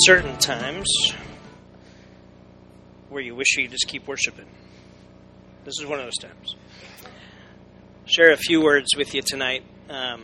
certain 0.00 0.36
times 0.38 0.88
where 3.08 3.22
you 3.22 3.34
wish 3.34 3.56
you 3.56 3.68
just 3.68 3.86
keep 3.86 4.08
worshiping. 4.08 4.46
This 5.64 5.74
is 5.78 5.86
one 5.86 5.98
of 5.98 6.06
those 6.06 6.16
times. 6.16 6.56
Share 8.06 8.32
a 8.32 8.36
few 8.36 8.62
words 8.62 8.88
with 8.96 9.14
you 9.14 9.22
tonight, 9.22 9.64
um, 9.90 10.22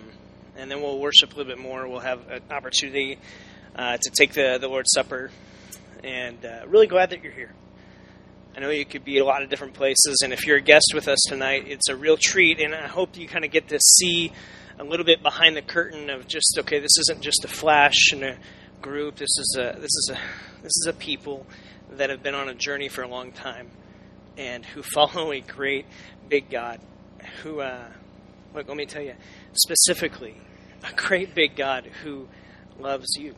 and 0.57 0.71
then 0.71 0.81
we'll 0.81 0.99
worship 0.99 1.35
a 1.35 1.36
little 1.36 1.54
bit 1.54 1.62
more. 1.62 1.86
We'll 1.86 2.00
have 2.00 2.29
an 2.29 2.43
opportunity 2.50 3.18
uh, 3.77 3.99
to 3.99 4.11
take 4.11 4.32
the, 4.32 4.59
the 4.59 4.68
Lord's 4.68 4.91
Supper, 4.93 5.31
and 6.03 6.45
uh, 6.45 6.62
really 6.66 6.86
glad 6.86 7.11
that 7.11 7.22
you're 7.22 7.32
here. 7.32 7.53
I 8.57 8.61
know 8.61 8.71
you 8.71 8.86
could 8.86 9.05
be 9.05 9.19
a 9.19 9.25
lot 9.25 9.43
of 9.43 9.50
different 9.50 9.75
places, 9.75 10.22
and 10.25 10.32
if 10.32 10.46
you're 10.46 10.57
a 10.57 10.63
guest 10.63 10.93
with 10.94 11.08
us 11.08 11.19
tonight, 11.29 11.64
it's 11.69 11.89
a 11.89 11.94
real 11.94 12.16
treat, 12.19 12.58
and 12.58 12.75
I 12.75 12.89
hope 12.89 13.16
you 13.16 13.29
kind 13.29 13.44
of 13.44 13.50
get 13.50 13.69
to 13.69 13.79
see 13.79 14.32
a 14.79 14.85
little 14.85 15.05
bit 15.05 15.22
behind 15.22 15.57
the 15.57 15.63
curtain 15.63 16.11
of 16.11 16.27
just 16.27 16.57
okay, 16.58 16.80
this 16.80 16.96
isn't 16.99 17.21
just 17.21 17.44
a 17.44 17.49
flash 17.49 18.13
and 18.13 18.25
a 18.25 18.39
group. 18.81 19.17
This 19.17 19.29
is 19.39 19.57
a 19.59 19.77
this 19.79 19.85
is 19.85 20.11
a 20.14 20.18
this 20.63 20.73
is 20.77 20.86
a 20.89 20.93
people 20.93 21.46
that 21.93 22.11
have 22.11 22.23
been 22.23 22.35
on 22.35 22.49
a 22.49 22.55
journey 22.55 22.89
for 22.89 23.03
a 23.03 23.09
long 23.09 23.32
time 23.32 23.71
and 24.36 24.64
who 24.64 24.82
follow 24.95 25.32
a 25.32 25.41
great 25.41 25.86
big 26.29 26.50
God. 26.50 26.81
Who, 27.43 27.61
uh, 27.61 27.89
look, 28.55 28.69
let 28.69 28.77
me 28.77 28.86
tell 28.86 29.03
you 29.03 29.14
specifically, 29.53 30.36
a 30.89 30.95
great 30.95 31.35
big 31.35 31.57
God 31.57 31.91
who 32.03 32.28
loves 32.78 33.09
you. 33.19 33.34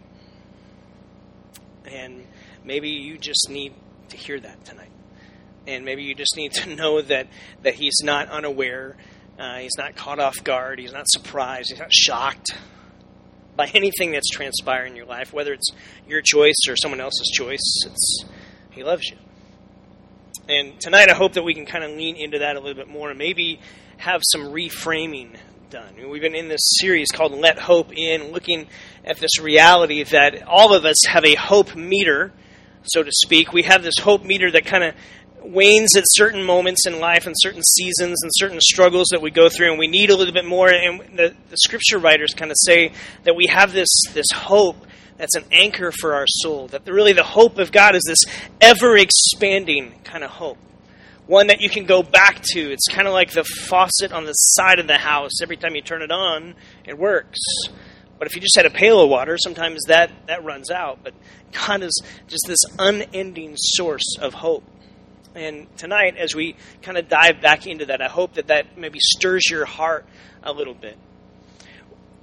And 1.86 2.26
maybe 2.64 2.90
you 2.90 3.16
just 3.16 3.48
need 3.48 3.72
to 4.10 4.16
hear 4.16 4.38
that 4.38 4.64
tonight. 4.64 4.90
And 5.66 5.84
maybe 5.84 6.02
you 6.02 6.14
just 6.14 6.36
need 6.36 6.52
to 6.52 6.74
know 6.74 7.00
that, 7.00 7.28
that 7.62 7.74
He's 7.74 7.98
not 8.02 8.28
unaware, 8.28 8.96
uh, 9.38 9.58
He's 9.58 9.76
not 9.78 9.96
caught 9.96 10.18
off 10.18 10.44
guard, 10.44 10.78
He's 10.78 10.92
not 10.92 11.06
surprised, 11.08 11.70
He's 11.70 11.80
not 11.80 11.92
shocked 11.92 12.50
by 13.60 13.70
anything 13.74 14.10
that's 14.10 14.30
transpiring 14.30 14.92
in 14.92 14.96
your 14.96 15.04
life, 15.04 15.34
whether 15.34 15.52
it's 15.52 15.70
your 16.08 16.22
choice 16.22 16.56
or 16.66 16.76
someone 16.78 16.98
else's 16.98 17.30
choice. 17.34 17.60
It's 17.84 18.24
He 18.70 18.82
loves 18.82 19.02
you. 19.10 19.18
And 20.48 20.80
tonight, 20.80 21.10
I 21.10 21.14
hope 21.14 21.34
that 21.34 21.42
we 21.42 21.52
can 21.52 21.66
kind 21.66 21.84
of 21.84 21.90
lean 21.90 22.16
into 22.16 22.38
that 22.38 22.56
a 22.56 22.58
little 22.58 22.74
bit 22.74 22.88
more 22.88 23.10
and 23.10 23.18
maybe 23.18 23.60
have 23.98 24.22
some 24.24 24.44
reframing 24.44 25.36
done. 25.68 25.92
We've 26.08 26.22
been 26.22 26.34
in 26.34 26.48
this 26.48 26.62
series 26.80 27.10
called 27.10 27.32
Let 27.32 27.58
Hope 27.58 27.92
In, 27.94 28.32
looking 28.32 28.66
at 29.04 29.18
this 29.18 29.38
reality 29.38 30.02
that 30.04 30.42
all 30.44 30.72
of 30.72 30.86
us 30.86 30.96
have 31.06 31.26
a 31.26 31.34
hope 31.34 31.76
meter, 31.76 32.32
so 32.84 33.02
to 33.02 33.10
speak. 33.12 33.52
We 33.52 33.64
have 33.64 33.82
this 33.82 33.98
hope 34.00 34.24
meter 34.24 34.50
that 34.52 34.64
kind 34.64 34.84
of 34.84 34.94
wanes 35.42 35.96
at 35.96 36.04
certain 36.06 36.42
moments 36.42 36.86
in 36.86 37.00
life 37.00 37.26
and 37.26 37.34
certain 37.38 37.62
seasons 37.62 38.22
and 38.22 38.30
certain 38.34 38.60
struggles 38.60 39.08
that 39.10 39.22
we 39.22 39.30
go 39.30 39.48
through, 39.48 39.70
and 39.70 39.78
we 39.78 39.88
need 39.88 40.10
a 40.10 40.16
little 40.16 40.34
bit 40.34 40.44
more. 40.44 40.68
And 40.68 41.00
the, 41.16 41.34
the 41.48 41.56
scripture 41.56 41.98
writers 41.98 42.34
kind 42.34 42.50
of 42.50 42.56
say 42.60 42.92
that 43.24 43.34
we 43.34 43.46
have 43.46 43.72
this, 43.72 43.88
this 44.12 44.30
hope 44.32 44.86
that's 45.16 45.36
an 45.36 45.44
anchor 45.52 45.92
for 45.92 46.14
our 46.14 46.26
soul. 46.26 46.68
That 46.68 46.84
the, 46.84 46.92
really 46.92 47.12
the 47.12 47.22
hope 47.22 47.58
of 47.58 47.72
God 47.72 47.94
is 47.94 48.02
this 48.06 48.24
ever 48.60 48.96
expanding 48.96 49.94
kind 50.04 50.24
of 50.24 50.30
hope. 50.30 50.58
One 51.26 51.48
that 51.48 51.60
you 51.60 51.70
can 51.70 51.84
go 51.84 52.02
back 52.02 52.40
to. 52.52 52.72
It's 52.72 52.88
kind 52.88 53.06
of 53.06 53.12
like 53.12 53.32
the 53.32 53.44
faucet 53.44 54.12
on 54.12 54.24
the 54.24 54.32
side 54.32 54.78
of 54.78 54.86
the 54.86 54.98
house. 54.98 55.42
Every 55.42 55.56
time 55.56 55.76
you 55.76 55.82
turn 55.82 56.02
it 56.02 56.10
on, 56.10 56.54
it 56.84 56.98
works. 56.98 57.38
But 58.18 58.26
if 58.26 58.34
you 58.34 58.40
just 58.40 58.56
had 58.56 58.66
a 58.66 58.70
pail 58.70 59.00
of 59.00 59.08
water, 59.08 59.36
sometimes 59.38 59.80
that, 59.86 60.10
that 60.26 60.44
runs 60.44 60.70
out. 60.70 61.00
But 61.04 61.14
God 61.52 61.82
is 61.82 62.02
just 62.26 62.44
this 62.46 62.60
unending 62.78 63.54
source 63.56 64.16
of 64.20 64.34
hope. 64.34 64.64
And 65.34 65.68
tonight, 65.76 66.16
as 66.16 66.34
we 66.34 66.56
kind 66.82 66.98
of 66.98 67.08
dive 67.08 67.40
back 67.40 67.66
into 67.66 67.86
that, 67.86 68.02
I 68.02 68.08
hope 68.08 68.34
that 68.34 68.48
that 68.48 68.76
maybe 68.76 68.98
stirs 69.00 69.48
your 69.48 69.64
heart 69.64 70.04
a 70.42 70.52
little 70.52 70.74
bit. 70.74 70.98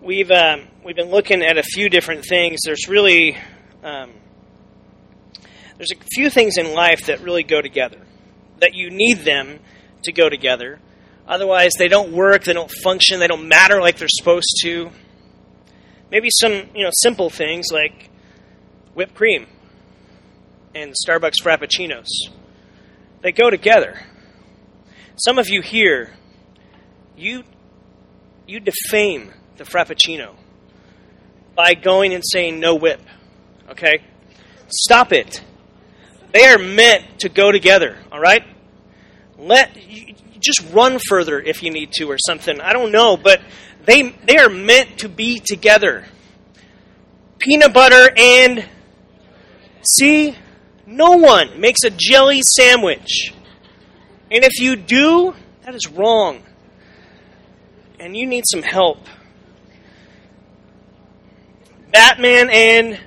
We've 0.02 0.30
um, 0.30 0.68
we've 0.84 0.96
been 0.96 1.10
looking 1.10 1.42
at 1.42 1.58
a 1.58 1.64
few 1.64 1.90
different 1.90 2.26
things. 2.26 2.60
There's 2.66 2.90
really 2.90 3.38
um, 3.82 4.12
there's 5.78 5.92
a 5.92 6.04
few 6.14 6.30
things 6.30 6.58
in 6.58 6.74
life 6.74 7.06
that 7.06 7.22
really 7.22 7.44
go 7.44 7.62
together. 7.62 8.00
That 8.60 8.74
you 8.74 8.90
need 8.90 9.20
them 9.20 9.60
to 10.04 10.12
go 10.12 10.28
together. 10.28 10.80
Otherwise, 11.28 11.72
they 11.78 11.88
don't 11.88 12.12
work. 12.12 12.44
They 12.44 12.54
don't 12.54 12.72
function. 12.84 13.20
They 13.20 13.28
don't 13.28 13.48
matter 13.48 13.80
like 13.80 13.98
they're 13.98 14.08
supposed 14.10 14.54
to. 14.64 14.92
Maybe 16.12 16.28
some 16.30 16.52
you 16.76 16.84
know 16.84 16.92
simple 16.92 17.30
things 17.30 17.68
like 17.72 18.10
whipped 18.94 19.16
cream 19.16 19.48
and 20.76 20.94
Starbucks 21.08 21.42
frappuccinos 21.42 22.08
they 23.22 23.32
go 23.32 23.50
together. 23.50 24.00
Some 25.16 25.40
of 25.40 25.50
you 25.50 25.62
here, 25.62 26.14
you 27.16 27.44
you 28.46 28.60
defame 28.60 29.34
the 29.58 29.64
frappuccino 29.64 30.36
by 31.56 31.74
going 31.74 32.14
and 32.14 32.24
saying 32.26 32.60
no 32.60 32.76
whip. 32.76 33.02
Okay? 33.70 34.04
Stop 34.70 35.12
it. 35.12 35.44
They 36.32 36.46
are 36.46 36.60
meant 36.60 37.20
to 37.20 37.30
go 37.30 37.52
together, 37.52 37.98
all 38.12 38.20
right? 38.20 38.44
Let 39.38 39.76
just 40.40 40.64
run 40.72 41.00
further 41.10 41.40
if 41.40 41.64
you 41.64 41.72
need 41.72 41.92
to 41.94 42.06
or 42.06 42.18
something. 42.20 42.62
I 42.62 42.74
don't 42.74 42.92
know, 42.92 43.18
but 43.18 43.42
they 43.86 44.04
they 44.26 44.38
are 44.38 44.50
meant 44.50 45.00
to 45.00 45.10
be 45.10 45.40
together. 45.40 46.06
Peanut 47.40 47.74
butter 47.74 48.12
and 48.16 48.66
see 49.98 50.36
no 50.88 51.18
one 51.18 51.60
makes 51.60 51.84
a 51.84 51.90
jelly 51.90 52.42
sandwich. 52.42 53.34
And 54.32 54.44
if 54.44 54.60
you 54.60 54.78
do, 54.78 55.36
that 55.64 55.76
is 55.76 55.88
wrong. 55.88 56.42
And 58.00 58.16
you 58.16 58.26
need 58.26 58.46
some 58.50 58.64
help. 58.64 59.00
Batman 61.92 62.50
and 62.50 63.00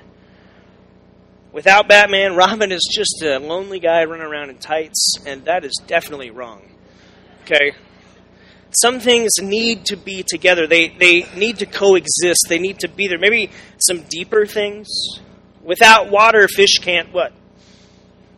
without 1.51 1.87
Batman, 1.87 2.35
Robin 2.35 2.71
is 2.71 2.87
just 2.91 3.23
a 3.23 3.39
lonely 3.39 3.79
guy 3.79 4.03
running 4.05 4.25
around 4.25 4.51
in 4.51 4.57
tights, 4.57 5.15
and 5.25 5.45
that 5.45 5.65
is 5.65 5.73
definitely 5.87 6.29
wrong. 6.29 6.61
Okay? 7.43 7.73
Some 8.79 8.99
things 8.99 9.31
need 9.41 9.85
to 9.85 9.97
be 9.97 10.23
together. 10.23 10.67
They 10.67 10.89
they 10.89 11.25
need 11.35 11.57
to 11.59 11.65
coexist. 11.65 12.45
They 12.47 12.59
need 12.59 12.79
to 12.79 12.87
be 12.87 13.07
there. 13.07 13.17
Maybe 13.17 13.49
some 13.77 14.03
deeper 14.09 14.45
things. 14.45 14.87
Without 15.61 16.09
water, 16.09 16.47
fish 16.47 16.77
can't 16.79 17.11
what? 17.13 17.33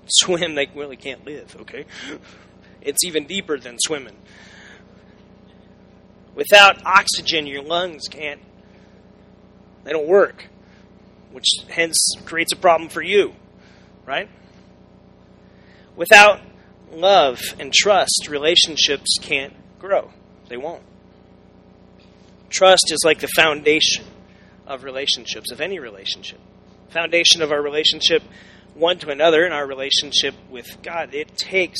Swim, 0.07 0.55
they 0.55 0.67
really 0.75 0.97
can't 0.97 1.25
live, 1.25 1.55
okay? 1.61 1.85
It's 2.81 3.03
even 3.05 3.25
deeper 3.25 3.57
than 3.57 3.77
swimming. 3.79 4.15
Without 6.35 6.85
oxygen, 6.85 7.47
your 7.47 7.61
lungs 7.61 8.07
can't, 8.09 8.41
they 9.83 9.91
don't 9.91 10.07
work, 10.07 10.47
which 11.31 11.45
hence 11.69 11.97
creates 12.25 12.51
a 12.53 12.57
problem 12.57 12.89
for 12.89 13.01
you, 13.01 13.33
right? 14.05 14.29
Without 15.95 16.41
love 16.91 17.39
and 17.59 17.71
trust, 17.71 18.27
relationships 18.29 19.17
can't 19.21 19.53
grow. 19.79 20.11
They 20.49 20.57
won't. 20.57 20.83
Trust 22.49 22.91
is 22.91 22.99
like 23.03 23.19
the 23.19 23.29
foundation 23.35 24.05
of 24.67 24.83
relationships, 24.83 25.51
of 25.51 25.61
any 25.61 25.79
relationship. 25.79 26.39
Foundation 26.89 27.41
of 27.41 27.51
our 27.51 27.61
relationship 27.61 28.23
one 28.73 28.97
to 28.99 29.09
another 29.09 29.45
in 29.45 29.51
our 29.51 29.65
relationship 29.67 30.33
with 30.49 30.81
God. 30.81 31.13
It 31.13 31.37
takes 31.37 31.79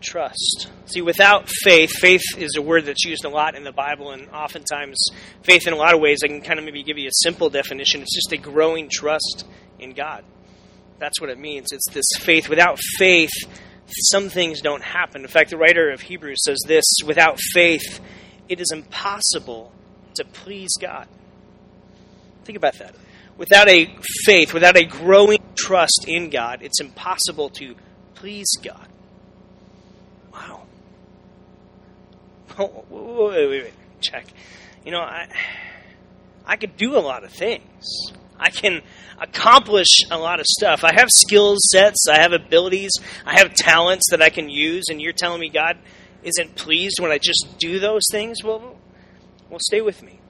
trust. 0.00 0.68
See, 0.86 1.02
without 1.02 1.48
faith, 1.48 1.90
faith 1.90 2.22
is 2.36 2.56
a 2.56 2.62
word 2.62 2.86
that's 2.86 3.04
used 3.04 3.24
a 3.24 3.28
lot 3.28 3.54
in 3.54 3.64
the 3.64 3.72
Bible, 3.72 4.12
and 4.12 4.28
oftentimes, 4.30 4.96
faith 5.42 5.66
in 5.66 5.72
a 5.72 5.76
lot 5.76 5.94
of 5.94 6.00
ways, 6.00 6.18
I 6.24 6.28
can 6.28 6.40
kind 6.40 6.58
of 6.58 6.64
maybe 6.64 6.82
give 6.82 6.98
you 6.98 7.08
a 7.08 7.22
simple 7.22 7.50
definition. 7.50 8.00
It's 8.00 8.14
just 8.14 8.32
a 8.32 8.36
growing 8.36 8.88
trust 8.90 9.44
in 9.78 9.92
God. 9.92 10.24
That's 10.98 11.20
what 11.20 11.30
it 11.30 11.38
means. 11.38 11.72
It's 11.72 11.88
this 11.90 12.06
faith. 12.20 12.48
Without 12.48 12.78
faith, 12.96 13.30
some 13.86 14.28
things 14.28 14.60
don't 14.60 14.82
happen. 14.82 15.22
In 15.22 15.28
fact, 15.28 15.50
the 15.50 15.56
writer 15.56 15.90
of 15.90 16.00
Hebrews 16.00 16.44
says 16.44 16.58
this 16.66 16.84
without 17.06 17.38
faith, 17.52 18.00
it 18.48 18.60
is 18.60 18.70
impossible 18.72 19.72
to 20.14 20.24
please 20.24 20.70
God. 20.80 21.06
Think 22.44 22.56
about 22.56 22.78
that. 22.78 22.94
Without 23.38 23.68
a 23.68 23.88
faith, 24.24 24.52
without 24.52 24.76
a 24.76 24.84
growing 24.84 25.38
trust 25.54 26.04
in 26.06 26.28
God, 26.28 26.60
it's 26.60 26.80
impossible 26.80 27.48
to 27.50 27.76
please 28.14 28.48
God. 28.62 28.88
Wow. 30.32 30.62
Oh, 32.60 32.84
wait, 32.90 33.48
wait, 33.48 33.62
wait. 33.62 33.74
Check. 34.00 34.26
You 34.84 34.90
know, 34.90 35.00
I, 35.00 35.28
I 36.44 36.56
could 36.56 36.76
do 36.76 36.96
a 36.96 36.98
lot 36.98 37.22
of 37.22 37.30
things. 37.30 38.10
I 38.36 38.50
can 38.50 38.82
accomplish 39.20 40.00
a 40.10 40.18
lot 40.18 40.40
of 40.40 40.46
stuff. 40.46 40.82
I 40.82 40.92
have 40.92 41.08
skill 41.08 41.54
sets, 41.70 42.08
I 42.08 42.18
have 42.18 42.32
abilities, 42.32 42.90
I 43.24 43.38
have 43.38 43.54
talents 43.54 44.06
that 44.10 44.20
I 44.20 44.30
can 44.30 44.48
use, 44.48 44.86
and 44.90 45.00
you're 45.00 45.12
telling 45.12 45.40
me 45.40 45.50
God 45.50 45.78
isn't 46.24 46.56
pleased 46.56 46.98
when 46.98 47.12
I 47.12 47.18
just 47.18 47.58
do 47.58 47.78
those 47.78 48.02
things? 48.10 48.42
Well, 48.42 48.76
well, 49.48 49.60
stay 49.60 49.80
with 49.80 50.02
me. 50.02 50.20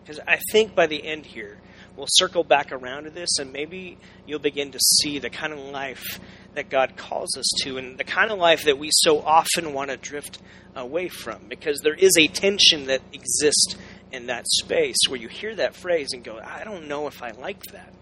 Because 0.00 0.20
I 0.26 0.38
think 0.52 0.74
by 0.74 0.86
the 0.86 1.04
end 1.04 1.26
here, 1.26 1.58
we'll 2.00 2.08
circle 2.08 2.42
back 2.42 2.72
around 2.72 3.04
to 3.04 3.10
this 3.10 3.38
and 3.38 3.52
maybe 3.52 3.98
you'll 4.26 4.38
begin 4.38 4.72
to 4.72 4.78
see 4.78 5.18
the 5.18 5.28
kind 5.28 5.52
of 5.52 5.58
life 5.58 6.18
that 6.54 6.70
God 6.70 6.96
calls 6.96 7.36
us 7.36 7.44
to 7.62 7.76
and 7.76 7.98
the 7.98 8.04
kind 8.04 8.30
of 8.30 8.38
life 8.38 8.64
that 8.64 8.78
we 8.78 8.88
so 8.90 9.20
often 9.20 9.74
want 9.74 9.90
to 9.90 9.98
drift 9.98 10.38
away 10.74 11.08
from 11.08 11.42
because 11.46 11.80
there 11.80 11.94
is 11.94 12.16
a 12.18 12.26
tension 12.26 12.86
that 12.86 13.02
exists 13.12 13.76
in 14.12 14.26
that 14.28 14.46
space 14.46 14.96
where 15.08 15.20
you 15.20 15.28
hear 15.28 15.54
that 15.54 15.76
phrase 15.76 16.08
and 16.14 16.24
go, 16.24 16.38
I 16.38 16.64
don't 16.64 16.88
know 16.88 17.06
if 17.06 17.22
I 17.22 17.32
like 17.32 17.62
that. 17.72 17.92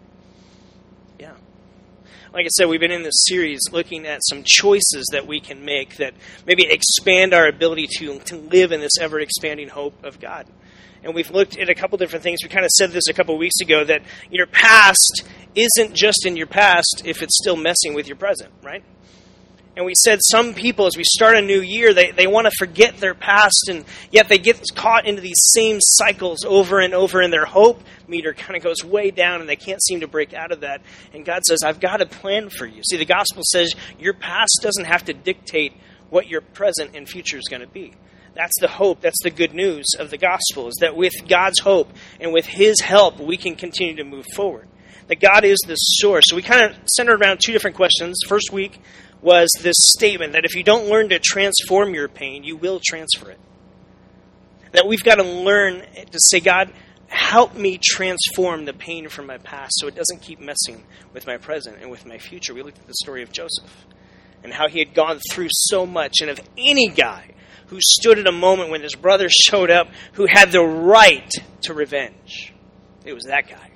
Yeah. 1.19 1.35
Like 2.33 2.45
I 2.45 2.49
said, 2.51 2.69
we've 2.69 2.79
been 2.79 2.93
in 2.93 3.03
this 3.03 3.27
series 3.27 3.61
looking 3.73 4.07
at 4.07 4.21
some 4.23 4.45
choices 4.45 5.09
that 5.11 5.27
we 5.27 5.41
can 5.41 5.65
make 5.65 5.97
that 5.97 6.15
maybe 6.47 6.65
expand 6.71 7.35
our 7.35 7.49
ability 7.49 7.89
to, 7.99 8.21
to 8.21 8.37
live 8.37 8.71
in 8.71 8.81
this 8.81 8.97
ever 9.01 9.19
expanding 9.19 9.69
hope 9.69 10.05
of 10.05 10.21
God. 10.21 10.47
And 11.03 11.15
we've 11.15 11.31
looked 11.31 11.57
at 11.57 11.69
a 11.69 11.75
couple 11.75 11.99
different 11.99 12.23
things. 12.23 12.41
We 12.43 12.49
kind 12.49 12.65
of 12.65 12.71
said 12.71 12.91
this 12.91 13.09
a 13.09 13.13
couple 13.13 13.37
weeks 13.39 13.61
ago 13.61 13.85
that 13.85 14.03
your 14.31 14.47
past 14.47 15.25
isn't 15.55 15.95
just 15.95 16.27
in 16.27 16.37
your 16.37 16.47
past 16.47 17.03
if 17.05 17.23
it's 17.23 17.37
still 17.37 17.57
messing 17.57 17.95
with 17.95 18.07
your 18.07 18.17
present, 18.17 18.53
right? 18.63 18.85
And 19.79 19.87
we 19.87 19.95
said 19.95 20.19
some 20.23 20.55
people, 20.55 20.87
as 20.87 20.97
we 20.97 21.05
start 21.05 21.37
a 21.37 21.41
new 21.41 21.61
year, 21.61 21.95
they, 21.95 22.11
they 22.11 22.27
want 22.27 22.47
to 22.47 22.51
forget 22.59 22.97
their 22.97 23.15
past, 23.15 23.69
and 23.69 23.85
yet 24.11 24.29
they 24.29 24.39
get 24.39 24.61
caught 24.75 25.07
into 25.07 25.23
these 25.23 25.39
same 25.55 25.79
cycles 25.81 26.45
over 26.45 26.81
and 26.81 26.95
over, 26.95 27.21
and 27.21 27.33
their 27.33 27.45
hope 27.45 27.81
meter 28.09 28.35
kind 28.35 28.57
of 28.57 28.65
goes 28.65 28.83
way 28.83 29.13
down, 29.13 29.41
and 29.41 29.49
they 29.49 29.55
can't 29.55 29.81
seem 29.81 30.01
to 30.01 30.09
break 30.09 30.35
out 30.35 30.51
of 30.51 30.63
that. 30.63 30.83
And 31.15 31.25
God 31.25 31.45
says, 31.45 31.61
I've 31.65 31.79
got 31.79 32.03
a 32.03 32.07
plan 32.07 32.51
for 32.51 32.67
you. 32.67 32.83
See, 32.83 32.97
the 32.97 33.05
gospel 33.05 33.45
says 33.45 33.73
your 34.01 34.15
past 34.15 34.59
doesn't 34.63 34.87
have 34.87 35.05
to 35.05 35.13
dictate 35.13 35.75
what 36.11 36.27
your 36.27 36.41
present 36.41 36.97
and 36.97 37.09
future 37.09 37.39
is 37.39 37.47
going 37.49 37.63
to 37.63 37.69
be. 37.69 37.95
That's 38.39 38.61
the 38.61 38.69
hope, 38.69 39.01
that's 39.01 39.21
the 39.25 39.31
good 39.31 39.53
news 39.53 39.85
of 39.99 40.11
the 40.11 40.17
gospel, 40.17 40.69
is 40.69 40.77
that 40.81 40.95
with 40.95 41.13
God's 41.29 41.59
hope 41.59 41.91
and 42.21 42.33
with 42.33 42.47
His 42.47 42.81
help, 42.81 43.19
we 43.19 43.37
can 43.37 43.57
continue 43.57 43.97
to 43.97 44.05
move 44.05 44.27
forward. 44.37 44.69
That 45.09 45.19
God 45.19 45.45
is 45.45 45.59
the 45.67 45.75
source. 45.75 46.27
So 46.29 46.37
we 46.37 46.43
kind 46.43 46.71
of 46.71 46.77
centered 46.87 47.21
around 47.21 47.41
two 47.45 47.51
different 47.51 47.75
questions. 47.75 48.21
First 48.29 48.53
week, 48.53 48.81
was 49.21 49.51
this 49.61 49.75
statement 49.79 50.35
that 50.35 50.45
if 50.45 50.55
you 50.55 50.63
don't 50.63 50.87
learn 50.87 51.09
to 51.09 51.19
transform 51.19 51.95
your 51.95 52.07
pain, 52.07 52.45
you 52.45 52.57
will 52.57 52.81
transfer 52.81 53.29
it. 53.29 53.41
That 54.71 54.87
we've 54.87 55.03
got 55.03 55.17
to 55.17 55.25
learn 55.25 55.81
to 55.81 56.19
say, 56.21 56.39
God, 56.39 56.73
help 57.09 57.57
me 57.57 57.77
transform 57.83 58.67
the 58.67 58.73
pain 58.73 59.09
from 59.09 59.27
my 59.27 59.39
past 59.39 59.73
so 59.79 59.89
it 59.89 59.97
doesn't 59.97 60.23
keep 60.23 60.39
messing 60.39 60.85
with 61.13 61.27
my 61.27 61.39
present 61.39 61.79
and 61.81 61.91
with 61.91 62.07
my 62.07 62.19
future. 62.19 62.55
We 62.55 62.63
looked 62.63 62.79
at 62.79 62.87
the 62.87 62.95
story 63.03 63.25
of 63.25 63.33
Joseph 63.33 63.87
and 64.45 64.53
how 64.53 64.69
he 64.69 64.79
had 64.79 64.95
gone 64.95 65.19
through 65.33 65.49
so 65.51 65.85
much. 65.85 66.21
And 66.21 66.31
of 66.31 66.41
any 66.57 66.87
guy 66.87 67.35
who 67.69 67.79
stood 67.81 68.19
at 68.19 68.27
a 68.27 68.33
moment 68.33 68.71
when 68.71 68.83
his 68.83 68.95
brother 68.95 69.29
showed 69.31 69.71
up 69.71 69.89
who 70.13 70.27
had 70.27 70.53
the 70.53 70.63
right 70.63 71.31
to 71.63 71.75
revenge, 71.75 72.53
it 73.05 73.13
was 73.13 73.25
that 73.25 73.49
guy. 73.49 73.71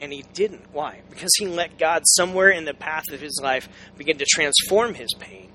And 0.00 0.12
he 0.12 0.24
didn't. 0.34 0.72
Why? 0.72 1.00
Because 1.10 1.30
he 1.38 1.46
let 1.46 1.78
God, 1.78 2.02
somewhere 2.06 2.50
in 2.50 2.64
the 2.64 2.74
path 2.74 3.04
of 3.12 3.20
his 3.20 3.38
life, 3.40 3.68
begin 3.96 4.18
to 4.18 4.26
transform 4.28 4.94
his 4.94 5.14
pain. 5.18 5.50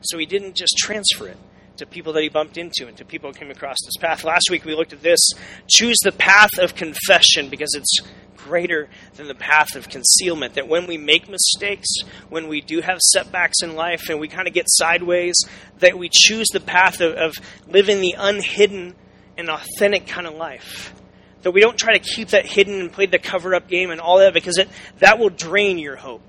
So 0.00 0.16
he 0.16 0.24
didn't 0.24 0.56
just 0.56 0.74
transfer 0.78 1.28
it 1.28 1.36
to 1.80 1.86
people 1.86 2.12
that 2.12 2.22
he 2.22 2.28
bumped 2.28 2.56
into 2.56 2.86
and 2.86 2.96
to 2.98 3.04
people 3.04 3.32
who 3.32 3.38
came 3.38 3.50
across 3.50 3.76
this 3.84 3.96
path. 3.98 4.22
Last 4.22 4.50
week 4.50 4.64
we 4.64 4.74
looked 4.74 4.92
at 4.92 5.02
this 5.02 5.18
choose 5.66 5.96
the 6.04 6.12
path 6.12 6.58
of 6.58 6.74
confession 6.74 7.48
because 7.48 7.74
it's 7.74 8.00
greater 8.36 8.88
than 9.16 9.28
the 9.28 9.34
path 9.34 9.74
of 9.74 9.88
concealment. 9.88 10.54
That 10.54 10.68
when 10.68 10.86
we 10.86 10.98
make 10.98 11.28
mistakes, 11.28 11.88
when 12.28 12.48
we 12.48 12.60
do 12.60 12.80
have 12.82 12.98
setbacks 13.00 13.62
in 13.62 13.74
life 13.74 14.08
and 14.08 14.20
we 14.20 14.28
kind 14.28 14.46
of 14.46 14.54
get 14.54 14.66
sideways, 14.68 15.36
that 15.78 15.98
we 15.98 16.10
choose 16.10 16.48
the 16.52 16.60
path 16.60 17.00
of, 17.00 17.14
of 17.14 17.34
living 17.66 18.00
the 18.00 18.14
unhidden 18.16 18.94
and 19.36 19.48
authentic 19.48 20.06
kind 20.06 20.26
of 20.26 20.34
life 20.34 20.94
that 21.42 21.52
we 21.52 21.60
don't 21.62 21.78
try 21.78 21.94
to 21.94 21.98
keep 21.98 22.28
that 22.28 22.44
hidden 22.44 22.80
and 22.80 22.92
play 22.92 23.06
the 23.06 23.18
cover 23.18 23.54
up 23.54 23.66
game 23.66 23.90
and 23.90 24.00
all 24.00 24.18
that 24.18 24.34
because 24.34 24.58
it, 24.58 24.68
that 24.98 25.18
will 25.18 25.30
drain 25.30 25.78
your 25.78 25.96
hope. 25.96 26.20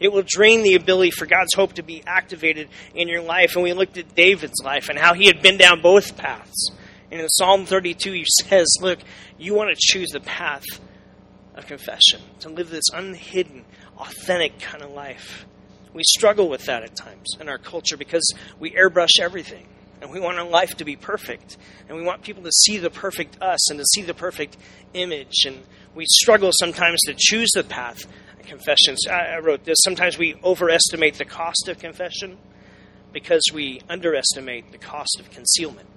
It 0.00 0.12
will 0.12 0.24
drain 0.26 0.62
the 0.62 0.74
ability 0.74 1.12
for 1.12 1.26
God's 1.26 1.54
hope 1.54 1.74
to 1.74 1.82
be 1.82 2.02
activated 2.06 2.68
in 2.94 3.08
your 3.08 3.22
life. 3.22 3.54
And 3.54 3.62
we 3.62 3.72
looked 3.72 3.96
at 3.96 4.14
David's 4.14 4.62
life 4.62 4.88
and 4.88 4.98
how 4.98 5.14
he 5.14 5.26
had 5.26 5.40
been 5.40 5.56
down 5.56 5.80
both 5.80 6.16
paths. 6.16 6.70
And 7.10 7.20
in 7.20 7.28
Psalm 7.28 7.64
32, 7.64 8.12
he 8.12 8.24
says, 8.42 8.66
Look, 8.80 8.98
you 9.38 9.54
want 9.54 9.70
to 9.70 9.76
choose 9.78 10.10
the 10.10 10.20
path 10.20 10.64
of 11.54 11.66
confession, 11.66 12.20
to 12.40 12.48
live 12.48 12.70
this 12.70 12.88
unhidden, 12.92 13.64
authentic 13.98 14.58
kind 14.58 14.82
of 14.82 14.90
life. 14.90 15.46
We 15.92 16.02
struggle 16.02 16.48
with 16.48 16.64
that 16.64 16.82
at 16.82 16.96
times 16.96 17.36
in 17.40 17.48
our 17.48 17.58
culture 17.58 17.96
because 17.96 18.28
we 18.58 18.72
airbrush 18.72 19.20
everything. 19.20 19.68
And 20.00 20.10
we 20.10 20.18
want 20.18 20.38
our 20.38 20.46
life 20.46 20.76
to 20.78 20.84
be 20.84 20.96
perfect. 20.96 21.56
And 21.88 21.96
we 21.96 22.02
want 22.02 22.22
people 22.22 22.42
to 22.42 22.50
see 22.50 22.78
the 22.78 22.90
perfect 22.90 23.40
us 23.40 23.70
and 23.70 23.78
to 23.78 23.84
see 23.94 24.02
the 24.02 24.12
perfect 24.12 24.56
image. 24.92 25.44
And 25.46 25.62
we 25.94 26.04
struggle 26.06 26.50
sometimes 26.52 27.00
to 27.02 27.14
choose 27.16 27.50
the 27.54 27.62
path 27.62 28.04
of 28.44 28.50
confession. 28.50 28.96
I 29.10 29.38
wrote 29.38 29.64
this. 29.64 29.78
Sometimes 29.82 30.18
we 30.18 30.36
overestimate 30.44 31.14
the 31.14 31.24
cost 31.24 31.68
of 31.68 31.78
confession 31.78 32.38
because 33.12 33.42
we 33.52 33.80
underestimate 33.88 34.72
the 34.72 34.78
cost 34.78 35.18
of 35.20 35.30
concealment. 35.30 35.88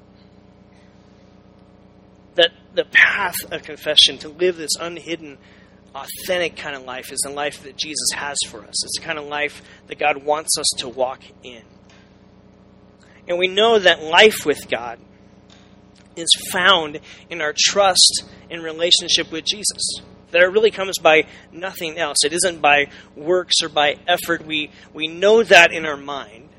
That 2.35 2.51
the 2.73 2.85
path 2.85 3.35
of 3.51 3.63
confession, 3.63 4.17
to 4.19 4.29
live 4.29 4.57
this 4.57 4.75
unhidden, 4.79 5.38
authentic 5.95 6.55
kind 6.55 6.75
of 6.75 6.83
life, 6.83 7.11
is 7.11 7.19
the 7.23 7.31
life 7.31 7.63
that 7.63 7.75
Jesus 7.75 8.09
has 8.13 8.38
for 8.47 8.59
us. 8.59 8.83
It's 8.83 8.99
the 8.99 9.05
kind 9.05 9.17
of 9.17 9.25
life 9.25 9.61
that 9.88 9.97
God 9.97 10.23
wants 10.23 10.57
us 10.59 10.67
to 10.79 10.89
walk 10.89 11.23
in. 11.44 11.63
And 13.27 13.38
we 13.38 13.47
know 13.47 13.79
that 13.79 14.03
life 14.03 14.45
with 14.45 14.69
God 14.69 14.99
is 16.15 16.29
found 16.51 16.99
in 17.29 17.41
our 17.41 17.53
trust 17.57 18.23
and 18.49 18.63
relationship 18.63 19.31
with 19.31 19.45
Jesus. 19.45 20.01
That 20.31 20.41
it 20.41 20.51
really 20.51 20.71
comes 20.71 20.97
by 20.97 21.25
nothing 21.51 21.97
else. 21.97 22.18
It 22.25 22.33
isn't 22.33 22.62
by 22.62 22.88
works 23.15 23.56
or 23.63 23.69
by 23.69 23.97
effort. 24.07 24.45
We, 24.45 24.71
we 24.94 25.07
know 25.07 25.44
that 25.44 25.71
in 25.71 25.85
our 25.85 25.97
mind. 25.97 26.50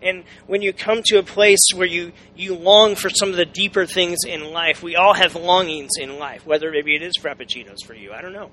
And 0.00 0.22
when 0.46 0.62
you 0.62 0.72
come 0.72 1.02
to 1.06 1.18
a 1.18 1.24
place 1.24 1.58
where 1.74 1.86
you, 1.86 2.12
you 2.36 2.54
long 2.54 2.94
for 2.94 3.10
some 3.10 3.30
of 3.30 3.36
the 3.36 3.44
deeper 3.44 3.84
things 3.84 4.18
in 4.26 4.52
life, 4.52 4.82
we 4.82 4.94
all 4.94 5.14
have 5.14 5.34
longings 5.34 5.90
in 6.00 6.18
life, 6.18 6.46
whether 6.46 6.70
maybe 6.70 6.94
it 6.94 7.02
is 7.02 7.14
Frappuccinos 7.20 7.84
for 7.84 7.94
you, 7.94 8.12
I 8.12 8.22
don't 8.22 8.32
know. 8.32 8.50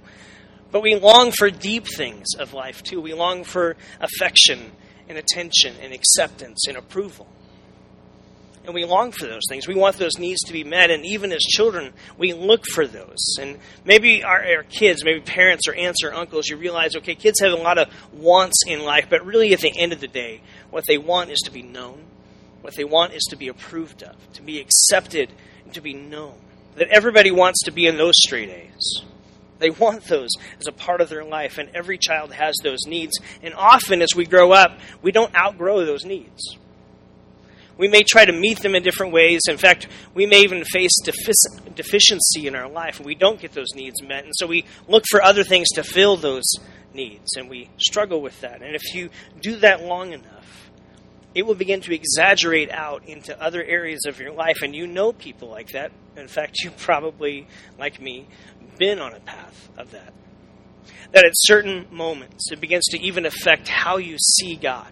But 0.71 0.81
we 0.81 0.95
long 0.95 1.31
for 1.31 1.51
deep 1.51 1.85
things 1.85 2.25
of 2.39 2.53
life 2.53 2.81
too. 2.81 2.99
We 2.99 3.13
long 3.13 3.43
for 3.43 3.77
affection 4.01 4.71
and 5.07 5.17
attention 5.17 5.75
and 5.81 5.93
acceptance 5.93 6.65
and 6.67 6.77
approval. 6.77 7.27
And 8.65 8.73
we 8.73 8.83
long 8.83 9.12
for 9.12 9.27
those 9.27 9.44
things. 9.47 9.67
We 9.67 9.75
want 9.75 9.97
those 9.97 10.17
needs 10.17 10.41
to 10.45 10.53
be 10.53 10.63
met. 10.63 10.89
And 10.89 11.06
even 11.06 11.31
as 11.31 11.41
children, 11.41 11.94
we 12.17 12.33
look 12.33 12.65
for 12.65 12.88
those. 12.88 13.38
And 13.39 13.59
maybe 13.83 14.23
our, 14.23 14.44
our, 14.44 14.63
kids, 14.63 15.03
maybe 15.03 15.19
parents 15.19 15.67
or 15.67 15.75
aunts 15.75 16.03
or 16.03 16.13
uncles, 16.13 16.47
you 16.47 16.57
realize, 16.57 16.95
okay, 16.95 17.13
kids 17.13 17.39
have 17.41 17.51
a 17.51 17.62
lot 17.62 17.77
of 17.77 17.89
wants 18.12 18.63
in 18.65 18.84
life, 18.84 19.05
but 19.10 19.25
really 19.25 19.53
at 19.53 19.60
the 19.60 19.72
end 19.77 19.93
of 19.93 20.01
the 20.01 20.07
day, 20.07 20.41
what 20.72 20.84
they 20.88 20.98
want 20.98 21.29
is 21.29 21.39
to 21.41 21.51
be 21.51 21.62
known. 21.62 22.03
What 22.62 22.75
they 22.75 22.84
want 22.84 23.13
is 23.13 23.24
to 23.29 23.36
be 23.36 23.50
approved 23.50 24.01
of, 24.01 24.15
to 24.34 24.41
be 24.41 24.60
accepted, 24.60 25.31
and 25.63 25.74
to 25.75 25.81
be 25.81 25.93
known. 25.93 26.34
That 26.77 26.88
everybody 26.89 27.29
wants 27.29 27.63
to 27.65 27.72
be 27.72 27.86
in 27.86 27.98
those 27.98 28.15
straight 28.15 28.50
A's. 28.50 29.03
They 29.60 29.69
want 29.69 30.05
those 30.05 30.29
as 30.60 30.67
a 30.67 30.72
part 30.72 31.00
of 31.00 31.10
their 31.10 31.24
life, 31.24 31.60
and 31.60 31.69
every 31.75 31.98
child 32.00 32.34
has 32.34 32.55
those 32.63 32.79
needs. 32.88 33.13
And 33.43 33.53
often, 33.53 34.01
as 34.01 34.15
we 34.15 34.25
grow 34.25 34.51
up, 34.51 34.79
we 35.01 35.12
don't 35.12 35.34
outgrow 35.36 35.86
those 35.86 36.03
needs. 36.03 36.57
We 37.77 37.88
may 37.88 38.03
try 38.03 38.25
to 38.25 38.32
meet 38.32 38.60
them 38.60 38.75
in 38.75 38.84
different 38.84 39.12
ways. 39.12 39.41
In 39.50 39.58
fact, 39.58 39.88
we 40.13 40.25
may 40.25 40.41
even 40.41 40.63
face 40.63 40.96
deficiency 41.03 42.48
in 42.48 42.55
our 42.55 42.70
life, 42.70 43.00
we 43.00 43.15
don't 43.15 43.39
get 43.39 43.51
those 43.51 43.74
needs 43.75 44.01
met. 44.01 44.24
And 44.24 44.34
so 44.36 44.48
we 44.48 44.65
look 44.88 45.03
for 45.10 45.22
other 45.22 45.44
things 45.44 45.67
to 45.75 45.84
fill 45.84 46.15
those 46.15 46.46
needs, 46.94 47.36
and 47.36 47.50
we 47.50 47.70
struggle 47.77 48.22
with 48.22 48.39
that. 48.41 48.62
And 48.62 48.75
if 48.75 48.94
you 48.94 49.10
do 49.41 49.58
that 49.58 49.84
long 49.84 50.13
enough, 50.13 50.72
it 51.36 51.46
will 51.46 51.55
begin 51.55 51.82
to 51.82 51.94
exaggerate 51.94 52.72
out 52.72 53.05
into 53.08 53.39
other 53.41 53.62
areas 53.62 54.05
of 54.08 54.20
your 54.20 54.32
life. 54.32 54.62
And 54.62 54.74
you 54.74 54.88
know 54.88 55.12
people 55.12 55.50
like 55.50 55.72
that. 55.72 55.91
In 56.15 56.29
fact, 56.29 56.63
you 56.63 56.72
probably, 56.72 57.48
like 57.77 58.01
me, 58.01 58.27
been 58.77 59.00
on 59.00 59.13
a 59.13 59.20
path 59.20 59.70
of 59.77 59.91
that. 59.91 60.13
That 61.12 61.25
at 61.25 61.32
certain 61.36 61.88
moments, 61.91 62.51
it 62.53 62.62
begins 62.62 62.86
to 62.91 63.00
even 63.01 63.25
affect 63.25 63.67
how 63.67 63.98
you 63.98 64.17
see 64.17 64.55
God. 64.55 64.88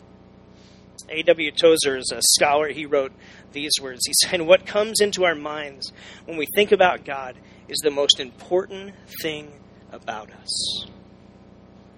A.W. 1.14 1.52
Tozer 1.52 1.98
is 1.98 2.12
a 2.12 2.18
uh, 2.18 2.22
scholar. 2.22 2.70
He 2.70 2.86
wrote 2.86 3.12
these 3.52 3.74
words. 3.82 4.02
He 4.06 4.14
said, 4.14 4.42
What 4.42 4.66
comes 4.66 5.00
into 5.00 5.26
our 5.26 5.36
minds 5.36 5.94
when 6.26 6.38
we 6.38 6.48
think 6.56 6.72
about 6.72 7.06
God 7.06 7.36
is 7.68 7.78
the 7.80 7.92
most 7.92 8.20
important 8.20 8.94
thing 9.22 9.52
about 9.92 10.32
us. 10.32 10.88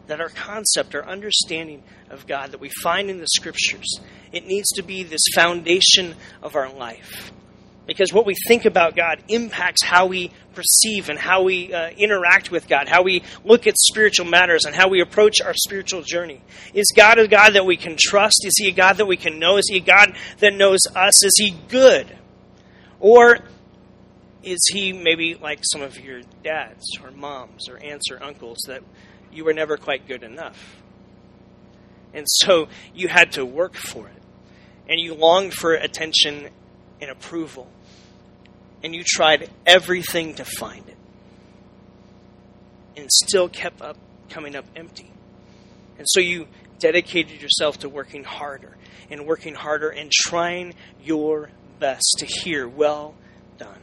That 0.08 0.22
our 0.22 0.30
concept, 0.30 0.94
our 0.94 1.06
understanding 1.06 1.84
of 2.10 2.28
God 2.28 2.52
that 2.52 2.60
we 2.60 2.70
find 2.84 3.10
in 3.10 3.20
the 3.20 3.28
scriptures, 3.28 4.00
it 4.32 4.46
needs 4.46 4.70
to 4.76 4.84
be 4.84 5.04
this 5.04 5.26
foundation 5.34 6.16
of 6.44 6.56
our 6.56 6.72
life. 6.72 7.32
Because 7.86 8.12
what 8.12 8.26
we 8.26 8.36
think 8.48 8.66
about 8.66 8.96
God 8.96 9.24
impacts 9.28 9.84
how 9.84 10.08
we 10.08 10.32
perceive 10.54 11.10
and 11.10 11.20
how 11.20 11.44
we 11.44 11.72
uh, 11.72 11.90
interact 11.92 12.50
with 12.50 12.68
God, 12.68 12.88
how 12.88 13.04
we 13.04 13.22
look 13.44 13.68
at 13.68 13.76
spiritual 13.78 14.26
matters, 14.26 14.66
and 14.66 14.76
how 14.76 14.88
we 14.88 15.02
approach 15.02 15.40
our 15.42 15.54
spiritual 15.54 16.02
journey. 16.02 16.42
Is 16.74 16.92
God 16.96 17.20
a 17.20 17.28
God 17.28 17.52
that 17.52 17.66
we 17.66 17.78
can 17.78 17.96
trust? 18.00 18.44
Is 18.44 18.56
He 18.58 18.70
a 18.70 18.72
God 18.72 18.98
that 18.98 19.06
we 19.06 19.18
can 19.18 19.38
know? 19.38 19.58
Is 19.58 19.68
He 19.70 19.78
a 19.78 19.82
God 19.82 20.16
that 20.40 20.56
knows 20.56 20.80
us? 20.96 21.24
Is 21.24 21.34
He 21.38 21.52
good? 21.68 22.08
Or 23.00 23.40
is 24.42 24.60
He 24.72 24.92
maybe 24.92 25.36
like 25.36 25.60
some 25.64 25.82
of 25.82 26.00
your 26.00 26.22
dads 26.44 26.84
or 27.04 27.12
moms 27.12 27.70
or 27.70 27.78
aunts 27.84 28.10
or 28.10 28.22
uncles 28.24 28.58
that 28.68 28.82
you 29.32 29.46
were 29.46 29.54
never 29.54 29.78
quite 29.78 30.08
good 30.08 30.24
enough? 30.24 30.78
And 32.16 32.26
so 32.28 32.70
you 32.96 33.10
had 33.10 33.34
to 33.34 33.46
work 33.46 33.76
for 33.76 34.08
it. 34.08 34.22
And 34.88 35.00
you 35.00 35.14
longed 35.14 35.54
for 35.54 35.74
attention 35.74 36.50
and 37.02 37.10
approval 37.10 37.70
and 38.84 38.94
you 38.96 39.04
tried 39.04 39.50
everything 39.66 40.36
to 40.36 40.46
find 40.46 40.88
it. 40.88 40.98
and 42.98 43.12
still 43.12 43.50
kept 43.50 43.82
up 43.82 43.98
coming 44.30 44.56
up 44.56 44.66
empty. 44.76 45.12
And 45.98 46.08
so 46.10 46.20
you 46.20 46.48
dedicated 46.80 47.42
yourself 47.42 47.80
to 47.80 47.90
working 47.90 48.24
harder 48.24 48.78
and 49.10 49.26
working 49.26 49.54
harder 49.54 49.90
and 49.90 50.12
trying 50.12 50.74
your 51.04 51.50
best 51.80 52.06
to 52.20 52.26
hear, 52.26 52.68
well 52.68 53.16
done. 53.58 53.80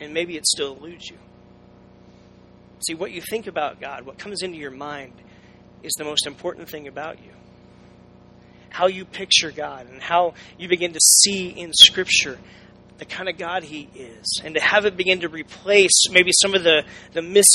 And 0.00 0.12
maybe 0.12 0.36
it 0.36 0.46
still 0.46 0.76
eludes 0.76 1.08
you. 1.08 1.16
See, 2.86 2.94
what 2.94 3.12
you 3.12 3.22
think 3.22 3.46
about 3.46 3.80
God, 3.80 4.04
what 4.04 4.18
comes 4.18 4.42
into 4.42 4.58
your 4.58 4.70
mind, 4.70 5.12
is 5.82 5.92
the 5.94 6.04
most 6.04 6.26
important 6.26 6.68
thing 6.68 6.88
about 6.88 7.18
you. 7.24 7.32
How 8.76 8.88
you 8.88 9.06
picture 9.06 9.50
God 9.50 9.88
and 9.90 10.02
how 10.02 10.34
you 10.58 10.68
begin 10.68 10.92
to 10.92 11.00
see 11.00 11.48
in 11.48 11.72
Scripture 11.72 12.38
the 12.98 13.06
kind 13.06 13.26
of 13.26 13.38
God 13.38 13.62
He 13.62 13.88
is, 13.94 14.42
and 14.44 14.54
to 14.54 14.60
have 14.60 14.84
it 14.84 14.98
begin 14.98 15.20
to 15.20 15.30
replace 15.30 16.10
maybe 16.10 16.30
some 16.42 16.54
of 16.54 16.62
the, 16.62 16.84
the 17.14 17.22
mis 17.22 17.46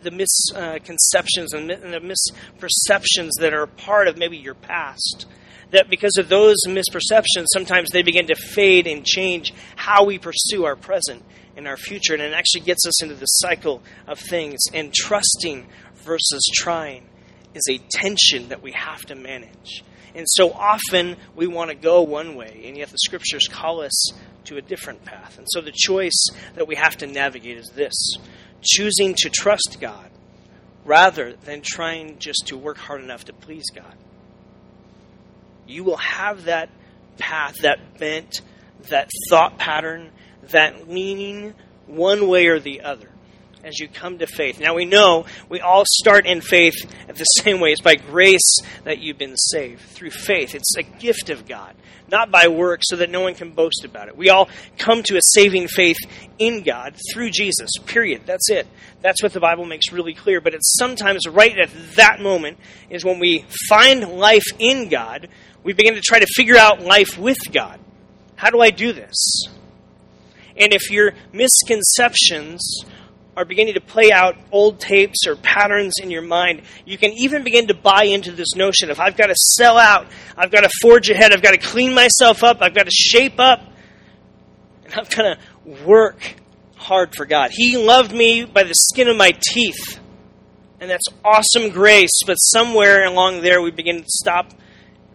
the 0.00 0.10
misconceptions 0.10 1.52
and 1.52 1.68
the 1.68 2.00
misperceptions 2.00 3.32
that 3.40 3.52
are 3.52 3.66
part 3.66 4.08
of 4.08 4.16
maybe 4.16 4.38
your 4.38 4.54
past. 4.54 5.26
That 5.72 5.90
because 5.90 6.16
of 6.16 6.30
those 6.30 6.56
misperceptions, 6.66 7.46
sometimes 7.52 7.90
they 7.90 8.02
begin 8.02 8.28
to 8.28 8.36
fade 8.36 8.86
and 8.86 9.04
change 9.04 9.52
how 9.74 10.06
we 10.06 10.18
pursue 10.18 10.64
our 10.64 10.76
present 10.76 11.22
and 11.56 11.68
our 11.68 11.76
future. 11.76 12.14
And 12.14 12.22
it 12.22 12.32
actually 12.32 12.62
gets 12.62 12.86
us 12.86 13.02
into 13.02 13.16
the 13.16 13.26
cycle 13.26 13.82
of 14.06 14.18
things. 14.18 14.60
And 14.72 14.94
trusting 14.94 15.66
versus 15.96 16.48
trying 16.54 17.06
is 17.54 17.64
a 17.68 17.78
tension 17.90 18.48
that 18.48 18.62
we 18.62 18.72
have 18.72 19.02
to 19.06 19.14
manage. 19.14 19.82
And 20.16 20.26
so 20.28 20.50
often 20.50 21.16
we 21.34 21.46
want 21.46 21.68
to 21.68 21.76
go 21.76 22.00
one 22.00 22.36
way, 22.36 22.62
and 22.64 22.76
yet 22.76 22.88
the 22.88 22.96
scriptures 22.98 23.48
call 23.48 23.82
us 23.82 24.10
to 24.44 24.56
a 24.56 24.62
different 24.62 25.04
path. 25.04 25.36
And 25.36 25.46
so 25.50 25.60
the 25.60 25.74
choice 25.74 26.26
that 26.54 26.66
we 26.66 26.74
have 26.76 26.96
to 26.98 27.06
navigate 27.06 27.58
is 27.58 27.70
this 27.74 27.94
choosing 28.62 29.14
to 29.18 29.28
trust 29.28 29.76
God 29.78 30.10
rather 30.86 31.34
than 31.34 31.60
trying 31.62 32.18
just 32.18 32.44
to 32.46 32.56
work 32.56 32.78
hard 32.78 33.02
enough 33.02 33.24
to 33.24 33.34
please 33.34 33.64
God. 33.74 33.94
You 35.66 35.84
will 35.84 35.98
have 35.98 36.44
that 36.44 36.70
path, 37.18 37.56
that 37.62 37.98
bent, 37.98 38.40
that 38.88 39.10
thought 39.28 39.58
pattern, 39.58 40.10
that 40.44 40.88
leaning 40.88 41.54
one 41.86 42.28
way 42.28 42.46
or 42.46 42.58
the 42.58 42.80
other 42.80 43.10
as 43.66 43.80
you 43.80 43.88
come 43.88 44.18
to 44.18 44.28
faith. 44.28 44.60
Now 44.60 44.76
we 44.76 44.84
know 44.84 45.26
we 45.48 45.60
all 45.60 45.82
start 45.84 46.24
in 46.24 46.40
faith 46.40 46.74
the 47.08 47.24
same 47.42 47.58
way. 47.58 47.72
It's 47.72 47.80
by 47.80 47.96
grace 47.96 48.58
that 48.84 49.00
you've 49.00 49.18
been 49.18 49.36
saved 49.36 49.80
through 49.80 50.10
faith. 50.10 50.54
It's 50.54 50.76
a 50.76 50.84
gift 50.84 51.30
of 51.30 51.48
God, 51.48 51.74
not 52.08 52.30
by 52.30 52.46
works, 52.46 52.86
so 52.88 52.96
that 52.96 53.10
no 53.10 53.22
one 53.22 53.34
can 53.34 53.50
boast 53.50 53.84
about 53.84 54.06
it. 54.06 54.16
We 54.16 54.30
all 54.30 54.48
come 54.78 55.02
to 55.02 55.16
a 55.16 55.20
saving 55.34 55.66
faith 55.66 55.96
in 56.38 56.62
God 56.62 56.94
through 57.12 57.30
Jesus, 57.30 57.68
period. 57.86 58.22
That's 58.24 58.48
it. 58.50 58.68
That's 59.02 59.20
what 59.20 59.32
the 59.32 59.40
Bible 59.40 59.64
makes 59.64 59.90
really 59.90 60.14
clear. 60.14 60.40
But 60.40 60.54
it's 60.54 60.76
sometimes 60.78 61.26
right 61.26 61.58
at 61.58 61.70
that 61.96 62.20
moment 62.20 62.58
is 62.88 63.04
when 63.04 63.18
we 63.18 63.44
find 63.68 64.12
life 64.12 64.46
in 64.60 64.88
God, 64.88 65.28
we 65.64 65.72
begin 65.72 65.94
to 65.94 66.00
try 66.00 66.20
to 66.20 66.26
figure 66.36 66.56
out 66.56 66.82
life 66.82 67.18
with 67.18 67.38
God. 67.52 67.80
How 68.36 68.50
do 68.50 68.60
I 68.60 68.70
do 68.70 68.92
this? 68.92 69.42
And 70.56 70.72
if 70.72 70.88
your 70.88 71.14
misconceptions 71.32 72.84
are 73.36 73.44
beginning 73.44 73.74
to 73.74 73.80
play 73.80 74.10
out 74.10 74.34
old 74.50 74.80
tapes 74.80 75.26
or 75.26 75.36
patterns 75.36 75.96
in 76.02 76.10
your 76.10 76.22
mind, 76.22 76.62
you 76.86 76.96
can 76.96 77.12
even 77.12 77.44
begin 77.44 77.66
to 77.66 77.74
buy 77.74 78.04
into 78.04 78.32
this 78.32 78.54
notion 78.54 78.90
of 78.90 78.98
I've 78.98 79.16
got 79.16 79.26
to 79.26 79.34
sell 79.34 79.76
out, 79.76 80.06
I've 80.36 80.50
got 80.50 80.62
to 80.62 80.70
forge 80.80 81.10
ahead, 81.10 81.32
I've 81.32 81.42
got 81.42 81.52
to 81.52 81.58
clean 81.58 81.94
myself 81.94 82.42
up, 82.42 82.62
I've 82.62 82.74
got 82.74 82.86
to 82.86 82.92
shape 82.92 83.38
up, 83.38 83.60
and 84.84 84.94
I've 84.94 85.10
got 85.10 85.22
to 85.22 85.38
work 85.84 86.36
hard 86.76 87.14
for 87.14 87.26
God. 87.26 87.50
He 87.52 87.76
loved 87.76 88.12
me 88.12 88.44
by 88.44 88.62
the 88.62 88.74
skin 88.74 89.08
of 89.08 89.16
my 89.16 89.32
teeth. 89.52 90.00
And 90.78 90.90
that's 90.90 91.06
awesome 91.24 91.70
grace, 91.70 92.20
but 92.26 92.34
somewhere 92.36 93.04
along 93.06 93.40
there 93.40 93.62
we 93.62 93.70
begin 93.70 93.98
to 93.98 94.08
stop 94.08 94.52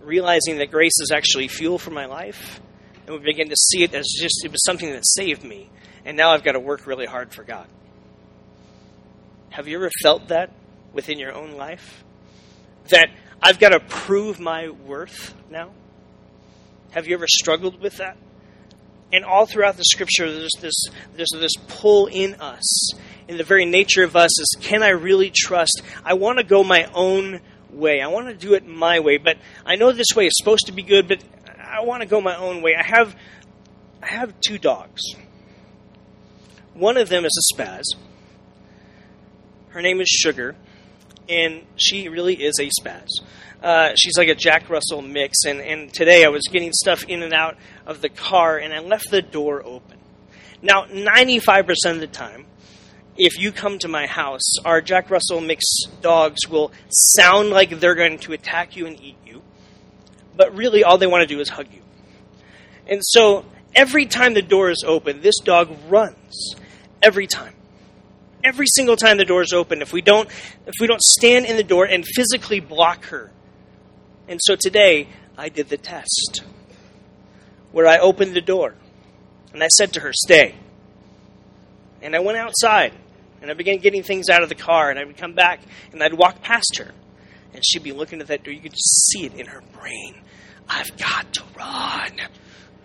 realizing 0.01 0.57
that 0.57 0.71
grace 0.71 0.99
is 0.99 1.11
actually 1.11 1.47
fuel 1.47 1.77
for 1.77 1.91
my 1.91 2.05
life. 2.05 2.59
And 3.05 3.15
we 3.15 3.21
begin 3.23 3.49
to 3.49 3.55
see 3.55 3.83
it 3.83 3.93
as 3.93 4.05
just 4.19 4.43
it 4.43 4.51
was 4.51 4.63
something 4.63 4.91
that 4.91 5.05
saved 5.05 5.43
me. 5.43 5.69
And 6.03 6.17
now 6.17 6.31
I've 6.31 6.43
got 6.43 6.53
to 6.53 6.59
work 6.59 6.87
really 6.87 7.05
hard 7.05 7.31
for 7.31 7.43
God. 7.43 7.67
Have 9.51 9.67
you 9.67 9.75
ever 9.75 9.89
felt 10.01 10.29
that 10.29 10.49
within 10.93 11.19
your 11.19 11.33
own 11.33 11.51
life? 11.51 12.05
That 12.89 13.09
I've 13.43 13.59
got 13.59 13.69
to 13.69 13.81
prove 13.81 14.39
my 14.39 14.69
worth 14.69 15.35
now? 15.49 15.71
Have 16.91 17.05
you 17.05 17.15
ever 17.15 17.27
struggled 17.27 17.81
with 17.81 17.97
that? 17.97 18.15
And 19.11 19.25
all 19.25 19.45
throughout 19.45 19.75
the 19.75 19.83
scripture, 19.83 20.31
there's 20.31 20.53
this, 20.61 20.73
there's 21.15 21.31
this 21.33 21.51
pull 21.67 22.07
in 22.07 22.35
us. 22.35 22.93
In 23.27 23.35
the 23.35 23.43
very 23.43 23.65
nature 23.65 24.05
of 24.05 24.15
us 24.15 24.39
is 24.39 24.55
can 24.61 24.83
I 24.83 24.89
really 24.89 25.31
trust? 25.35 25.81
I 26.05 26.13
want 26.13 26.37
to 26.37 26.45
go 26.45 26.63
my 26.63 26.89
own 26.93 27.41
way. 27.69 27.99
I 27.99 28.07
want 28.07 28.27
to 28.27 28.33
do 28.33 28.53
it 28.53 28.65
my 28.65 29.01
way, 29.01 29.17
but 29.17 29.37
I 29.65 29.75
know 29.75 29.91
this 29.91 30.15
way 30.15 30.27
is 30.27 30.33
supposed 30.37 30.67
to 30.67 30.71
be 30.71 30.81
good, 30.81 31.09
but 31.09 31.21
I 31.61 31.81
want 31.81 32.03
to 32.03 32.07
go 32.07 32.21
my 32.21 32.37
own 32.37 32.61
way. 32.61 32.75
I 32.79 32.83
have 32.83 33.17
I 34.01 34.07
have 34.07 34.33
two 34.39 34.57
dogs. 34.57 35.01
One 36.73 36.95
of 36.95 37.09
them 37.09 37.25
is 37.25 37.37
a 37.37 37.55
spaz, 37.55 37.83
her 39.71 39.81
name 39.81 40.01
is 40.01 40.07
Sugar, 40.07 40.55
and 41.29 41.63
she 41.77 42.09
really 42.09 42.35
is 42.35 42.59
a 42.59 42.69
spaz. 42.81 43.07
Uh, 43.63 43.93
she's 43.95 44.17
like 44.17 44.27
a 44.27 44.35
Jack 44.35 44.69
Russell 44.69 45.01
mix, 45.01 45.45
and, 45.45 45.61
and 45.61 45.93
today 45.93 46.25
I 46.25 46.29
was 46.29 46.43
getting 46.51 46.71
stuff 46.73 47.05
in 47.05 47.23
and 47.23 47.33
out 47.33 47.57
of 47.85 48.01
the 48.01 48.09
car, 48.09 48.57
and 48.57 48.73
I 48.73 48.79
left 48.79 49.09
the 49.11 49.21
door 49.21 49.63
open. 49.65 49.97
Now, 50.61 50.85
95% 50.85 51.69
of 51.85 51.99
the 51.99 52.07
time, 52.07 52.45
if 53.17 53.39
you 53.39 53.51
come 53.51 53.79
to 53.79 53.87
my 53.87 54.07
house, 54.07 54.57
our 54.65 54.81
Jack 54.81 55.09
Russell 55.09 55.41
mix 55.41 55.63
dogs 56.01 56.47
will 56.49 56.71
sound 56.89 57.49
like 57.49 57.79
they're 57.79 57.95
going 57.95 58.19
to 58.19 58.33
attack 58.33 58.75
you 58.75 58.87
and 58.87 58.99
eat 58.99 59.17
you, 59.25 59.41
but 60.35 60.55
really 60.55 60.83
all 60.83 60.97
they 60.97 61.07
want 61.07 61.21
to 61.21 61.33
do 61.33 61.39
is 61.39 61.49
hug 61.49 61.67
you. 61.71 61.81
And 62.87 63.01
so 63.03 63.45
every 63.73 64.05
time 64.05 64.33
the 64.33 64.41
door 64.41 64.69
is 64.69 64.83
open, 64.85 65.21
this 65.21 65.39
dog 65.39 65.69
runs. 65.87 66.55
Every 67.01 67.25
time 67.25 67.53
every 68.43 68.67
single 68.67 68.95
time 68.95 69.17
the 69.17 69.25
door 69.25 69.41
is 69.41 69.53
open 69.53 69.81
if 69.81 69.93
we 69.93 70.01
don't 70.01 70.29
if 70.65 70.73
we 70.79 70.87
don't 70.87 71.01
stand 71.01 71.45
in 71.45 71.57
the 71.57 71.63
door 71.63 71.85
and 71.85 72.05
physically 72.05 72.59
block 72.59 73.05
her. 73.05 73.31
And 74.27 74.39
so 74.41 74.55
today 74.55 75.07
I 75.37 75.49
did 75.49 75.69
the 75.69 75.77
test 75.77 76.43
where 77.71 77.87
I 77.87 77.97
opened 77.99 78.35
the 78.35 78.41
door 78.41 78.75
and 79.53 79.63
I 79.63 79.67
said 79.67 79.93
to 79.93 80.01
her, 80.01 80.11
"Stay." 80.13 80.55
And 82.01 82.15
I 82.15 82.19
went 82.19 82.37
outside 82.37 82.93
and 83.41 83.51
I 83.51 83.53
began 83.53 83.77
getting 83.77 84.03
things 84.03 84.29
out 84.29 84.43
of 84.43 84.49
the 84.49 84.55
car 84.55 84.89
and 84.89 84.99
I 84.99 85.05
would 85.05 85.17
come 85.17 85.33
back 85.33 85.61
and 85.91 86.01
I'd 86.01 86.13
walk 86.13 86.41
past 86.41 86.77
her 86.77 86.91
and 87.53 87.63
she'd 87.65 87.83
be 87.83 87.91
looking 87.91 88.21
at 88.21 88.27
that 88.27 88.43
door. 88.43 88.53
You 88.53 88.61
could 88.61 88.73
just 88.73 89.11
see 89.11 89.25
it 89.25 89.33
in 89.33 89.47
her 89.47 89.61
brain. 89.73 90.15
I've 90.67 90.95
got 90.97 91.33
to 91.33 91.43
run. 91.57 92.11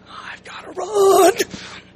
I've 0.09 0.45
got 0.45 0.65
to 0.65 0.71
run 0.73 1.35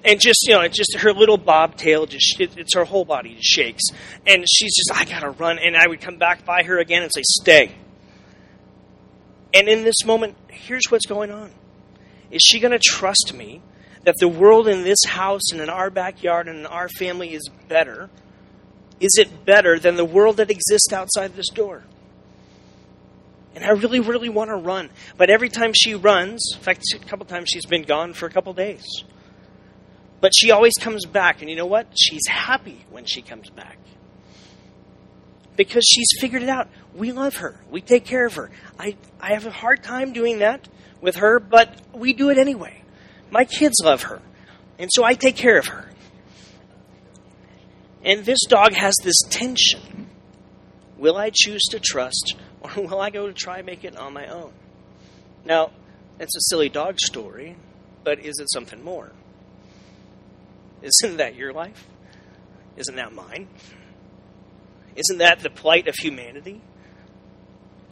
and 0.05 0.21
just 0.21 0.47
you 0.47 0.55
know, 0.55 0.67
just 0.69 0.97
her 0.99 1.13
little 1.13 1.39
bobtail 1.39 2.07
just 2.07 2.41
it, 2.41 2.57
it's 2.57 2.75
her 2.75 2.85
whole 2.85 3.05
body 3.05 3.35
just 3.35 3.49
shakes, 3.49 3.85
and 4.27 4.45
she's 4.49 4.75
just 4.77 4.93
I 4.95 5.05
gotta 5.05 5.31
run, 5.31 5.59
and 5.59 5.77
I 5.77 5.87
would 5.87 6.01
come 6.01 6.17
back 6.17 6.45
by 6.45 6.63
her 6.63 6.79
again 6.79 7.03
and 7.03 7.11
say 7.13 7.23
stay. 7.25 7.75
And 9.53 9.69
in 9.69 9.85
this 9.85 10.05
moment, 10.05 10.37
here's 10.49 10.91
what's 10.91 11.07
going 11.07 11.31
on: 11.31 11.51
is 12.31 12.43
she 12.43 12.61
to 12.61 12.79
trust 12.79 13.35
me 13.35 13.63
that 14.05 14.17
the 14.19 14.29
world 14.29 14.69
in 14.69 14.83
this 14.83 15.05
house 15.07 15.53
and 15.53 15.61
in 15.61 15.69
our 15.69 15.91
backyard 15.91 16.49
and 16.49 16.61
in 16.61 16.67
our 16.67 16.89
family 16.89 17.35
is 17.35 17.49
better? 17.69 18.09
Is 18.99 19.17
it 19.19 19.45
better 19.45 19.79
than 19.79 19.97
the 19.97 20.05
world 20.05 20.37
that 20.39 20.51
exists 20.51 20.93
outside 20.93 21.35
this 21.35 21.49
door? 21.49 21.85
And 23.55 23.65
I 23.65 23.71
really, 23.71 24.01
really 24.01 24.29
want 24.29 24.51
to 24.51 24.57
run. 24.57 24.91
But 25.17 25.29
every 25.29 25.49
time 25.49 25.73
she 25.75 25.95
runs, 25.95 26.53
in 26.55 26.61
fact, 26.61 26.83
a 26.95 26.99
couple 26.99 27.27
times 27.27 27.49
she's 27.51 27.67
been 27.67 27.83
gone 27.83 28.13
for 28.13 28.27
a 28.27 28.31
couple 28.31 28.53
days. 28.53 28.85
But 30.21 30.33
she 30.37 30.51
always 30.51 30.75
comes 30.75 31.07
back, 31.07 31.41
and 31.41 31.51
you 31.51 31.57
know 31.57 31.67
what? 31.67 31.87
She's 31.99 32.27
happy 32.29 32.85
when 32.91 33.05
she 33.05 33.23
comes 33.23 33.49
back. 33.51 33.79
Because 35.57 35.85
she's 35.87 36.09
figured 36.21 36.43
it 36.43 36.49
out. 36.49 36.69
We 36.95 37.13
love 37.13 37.37
her. 37.37 37.59
We 37.71 37.81
take 37.81 38.05
care 38.05 38.27
of 38.27 38.35
her. 38.35 38.51
I, 38.79 38.97
I 39.21 39.33
have 39.33 39.47
a 39.47 39.51
hard 39.51 39.83
time 39.83 40.13
doing 40.13 40.39
that 40.39 40.69
with 41.01 41.17
her, 41.17 41.41
but 41.41 41.81
we 41.93 42.13
do 42.13 42.31
it 42.31 42.39
anyway. 42.39 42.83
My 43.31 43.45
kids 43.45 43.77
love 43.83 44.03
her. 44.03 44.21
And 44.79 44.91
so 44.93 45.05
I 45.05 45.15
take 45.15 45.37
care 45.37 45.59
of 45.59 45.67
her. 45.67 45.91
And 48.03 48.25
this 48.25 48.41
dog 48.49 48.73
has 48.73 48.95
this 49.03 49.21
tension. 49.29 50.09
Will 50.97 51.17
I 51.17 51.31
choose 51.33 51.63
to 51.71 51.81
trust, 51.81 52.35
or 52.61 52.71
will 52.77 53.01
I 53.01 53.11
go 53.11 53.27
to 53.27 53.33
try 53.33 53.63
make 53.63 53.85
it 53.85 53.97
on 53.97 54.13
my 54.13 54.27
own? 54.27 54.53
Now, 55.45 55.71
it's 56.19 56.37
a 56.37 56.41
silly 56.49 56.69
dog 56.69 57.01
story, 57.01 57.57
but 58.05 58.19
is 58.21 58.39
it 58.39 58.51
something 58.51 58.83
more? 58.83 59.13
Isn't 60.83 61.19
that 61.19 61.35
your 61.35 61.53
life? 61.53 61.87
Isn't 62.77 62.97
that 62.97 63.13
mine? 63.13 63.49
Isn't 64.97 65.19
that 65.19 65.41
the 65.41 65.51
plight 65.51 65.89
of 65.89 65.95
humanity? 65.95 66.61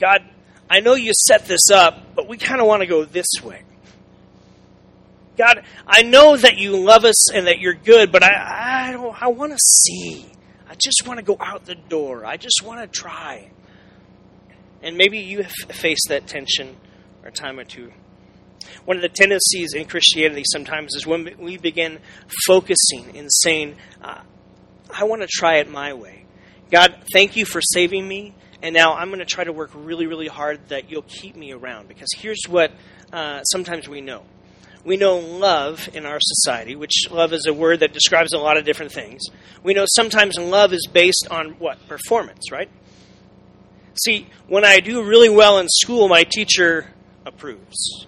God, 0.01 0.23
I 0.71 0.81
know 0.81 0.95
you 0.95 1.13
set 1.15 1.47
this 1.47 1.71
up, 1.73 2.15
but 2.15 2.29
we 2.29 2.37
kind 2.37 2.61
of 2.61 2.67
want 2.67 2.83
to 2.83 2.87
go 2.87 3.05
this 3.05 3.27
way. 3.43 3.63
God, 5.37 5.63
I 5.87 6.03
know 6.03 6.37
that 6.37 6.59
you 6.59 6.77
love 6.77 7.05
us 7.05 7.31
and 7.31 7.47
that 7.47 7.61
you're 7.61 7.75
good, 7.75 8.11
but 8.11 8.25
I, 8.25 8.89
I 8.89 8.93
don't. 8.93 9.23
I 9.23 9.29
want 9.29 9.53
to 9.53 9.59
see. 9.59 10.27
I 10.69 10.75
just 10.75 11.07
want 11.07 11.19
to 11.19 11.25
go 11.25 11.37
out 11.41 11.65
the 11.65 11.77
door. 11.77 12.27
I 12.27 12.37
just 12.37 12.63
want 12.65 12.81
to 12.81 12.87
try. 12.87 13.51
And 14.83 14.97
maybe 14.97 15.19
you 15.19 15.43
have 15.43 15.53
faced 15.53 16.07
that 16.09 16.27
tension 16.27 16.77
or 17.25 17.31
time 17.31 17.59
or 17.59 17.65
two. 17.65 17.93
One 18.85 18.97
of 18.97 19.03
the 19.03 19.09
tendencies 19.09 19.75
in 19.75 19.85
Christianity 19.87 20.45
sometimes 20.45 20.95
is 20.95 21.07
when 21.07 21.35
we 21.39 21.57
begin 21.57 21.99
focusing 22.47 23.17
and 23.17 23.29
saying, 23.31 23.77
uh, 24.03 24.23
I 24.93 25.05
want 25.05 25.23
to 25.23 25.29
try 25.31 25.57
it 25.57 25.71
my 25.71 25.93
way. 25.93 26.25
God, 26.71 26.95
thank 27.13 27.37
you 27.37 27.45
for 27.45 27.61
saving 27.61 28.07
me. 28.07 28.35
And 28.63 28.75
now 28.75 28.95
I'm 28.95 29.09
going 29.09 29.21
to 29.21 29.25
try 29.25 29.45
to 29.45 29.53
work 29.53 29.71
really, 29.75 30.07
really 30.07 30.27
hard 30.27 30.69
that 30.69 30.91
you'll 30.91 31.03
keep 31.03 31.37
me 31.37 31.53
around. 31.53 31.89
Because 31.89 32.09
here's 32.17 32.43
what 32.49 32.73
uh, 33.13 33.43
sometimes 33.45 33.89
we 33.89 34.01
know 34.01 34.25
we 34.85 34.97
know 34.97 35.19
love 35.19 35.89
in 35.93 36.07
our 36.07 36.19
society, 36.19 36.75
which 36.75 37.11
love 37.11 37.33
is 37.33 37.47
a 37.47 37.53
word 37.53 37.81
that 37.81 37.93
describes 37.93 38.33
a 38.33 38.39
lot 38.39 38.57
of 38.57 38.65
different 38.65 38.93
things. 38.93 39.21
We 39.63 39.75
know 39.75 39.85
sometimes 39.87 40.37
love 40.39 40.73
is 40.73 40.89
based 40.91 41.29
on 41.31 41.51
what? 41.59 41.87
Performance, 41.89 42.51
right? 42.51 42.71
See, 44.03 44.29
when 44.47 44.65
I 44.65 44.81
do 44.81 45.03
really 45.03 45.29
well 45.29 45.59
in 45.59 45.67
school, 45.69 46.09
my 46.09 46.25
teacher 46.25 46.91
approves. 47.27 48.07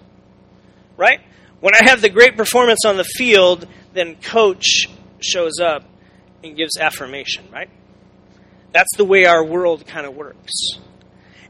Right? 1.01 1.19
When 1.61 1.73
I 1.73 1.89
have 1.89 2.03
the 2.03 2.09
great 2.09 2.37
performance 2.37 2.85
on 2.85 2.95
the 2.95 3.03
field, 3.03 3.67
then 3.91 4.17
coach 4.17 4.87
shows 5.19 5.53
up 5.59 5.83
and 6.43 6.55
gives 6.55 6.77
affirmation, 6.77 7.43
right? 7.51 7.71
That's 8.71 8.95
the 8.97 9.05
way 9.05 9.25
our 9.25 9.43
world 9.43 9.87
kind 9.87 10.05
of 10.05 10.15
works. 10.15 10.51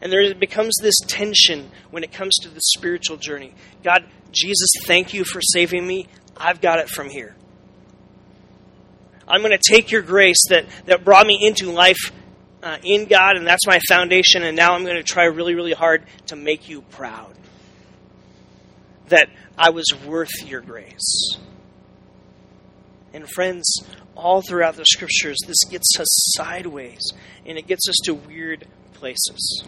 And 0.01 0.09
there 0.09 0.33
becomes 0.35 0.77
this 0.81 0.95
tension 1.05 1.69
when 1.89 2.05
it 2.05 2.13
comes 2.13 2.33
to 2.43 2.49
the 2.49 2.61
spiritual 2.61 3.17
journey. 3.17 3.53
God, 3.83 4.05
Jesus, 4.31 4.69
thank 4.85 5.13
you 5.13 5.25
for 5.25 5.41
saving 5.41 5.85
me. 5.85 6.07
I've 6.37 6.61
got 6.61 6.79
it 6.79 6.87
from 6.87 7.09
here. 7.09 7.35
I'm 9.27 9.41
going 9.41 9.51
to 9.51 9.71
take 9.71 9.91
your 9.91 10.01
grace 10.01 10.47
that, 10.47 10.65
that 10.85 11.03
brought 11.03 11.27
me 11.27 11.45
into 11.45 11.71
life 11.71 12.13
uh, 12.63 12.77
in 12.83 13.03
God, 13.03 13.35
and 13.35 13.45
that's 13.45 13.67
my 13.67 13.81
foundation, 13.89 14.43
and 14.43 14.55
now 14.55 14.75
I'm 14.75 14.85
going 14.85 14.95
to 14.95 15.03
try 15.03 15.25
really, 15.25 15.55
really 15.55 15.73
hard 15.73 16.03
to 16.27 16.37
make 16.37 16.69
you 16.69 16.83
proud. 16.83 17.35
That 19.11 19.29
I 19.57 19.69
was 19.71 19.85
worth 20.05 20.31
your 20.45 20.61
grace. 20.61 21.37
And 23.13 23.29
friends, 23.29 23.69
all 24.15 24.41
throughout 24.41 24.77
the 24.77 24.85
scriptures, 24.85 25.37
this 25.45 25.63
gets 25.69 25.99
us 25.99 26.07
sideways 26.37 27.01
and 27.45 27.57
it 27.57 27.67
gets 27.67 27.89
us 27.89 27.95
to 28.05 28.13
weird 28.13 28.67
places. 28.93 29.65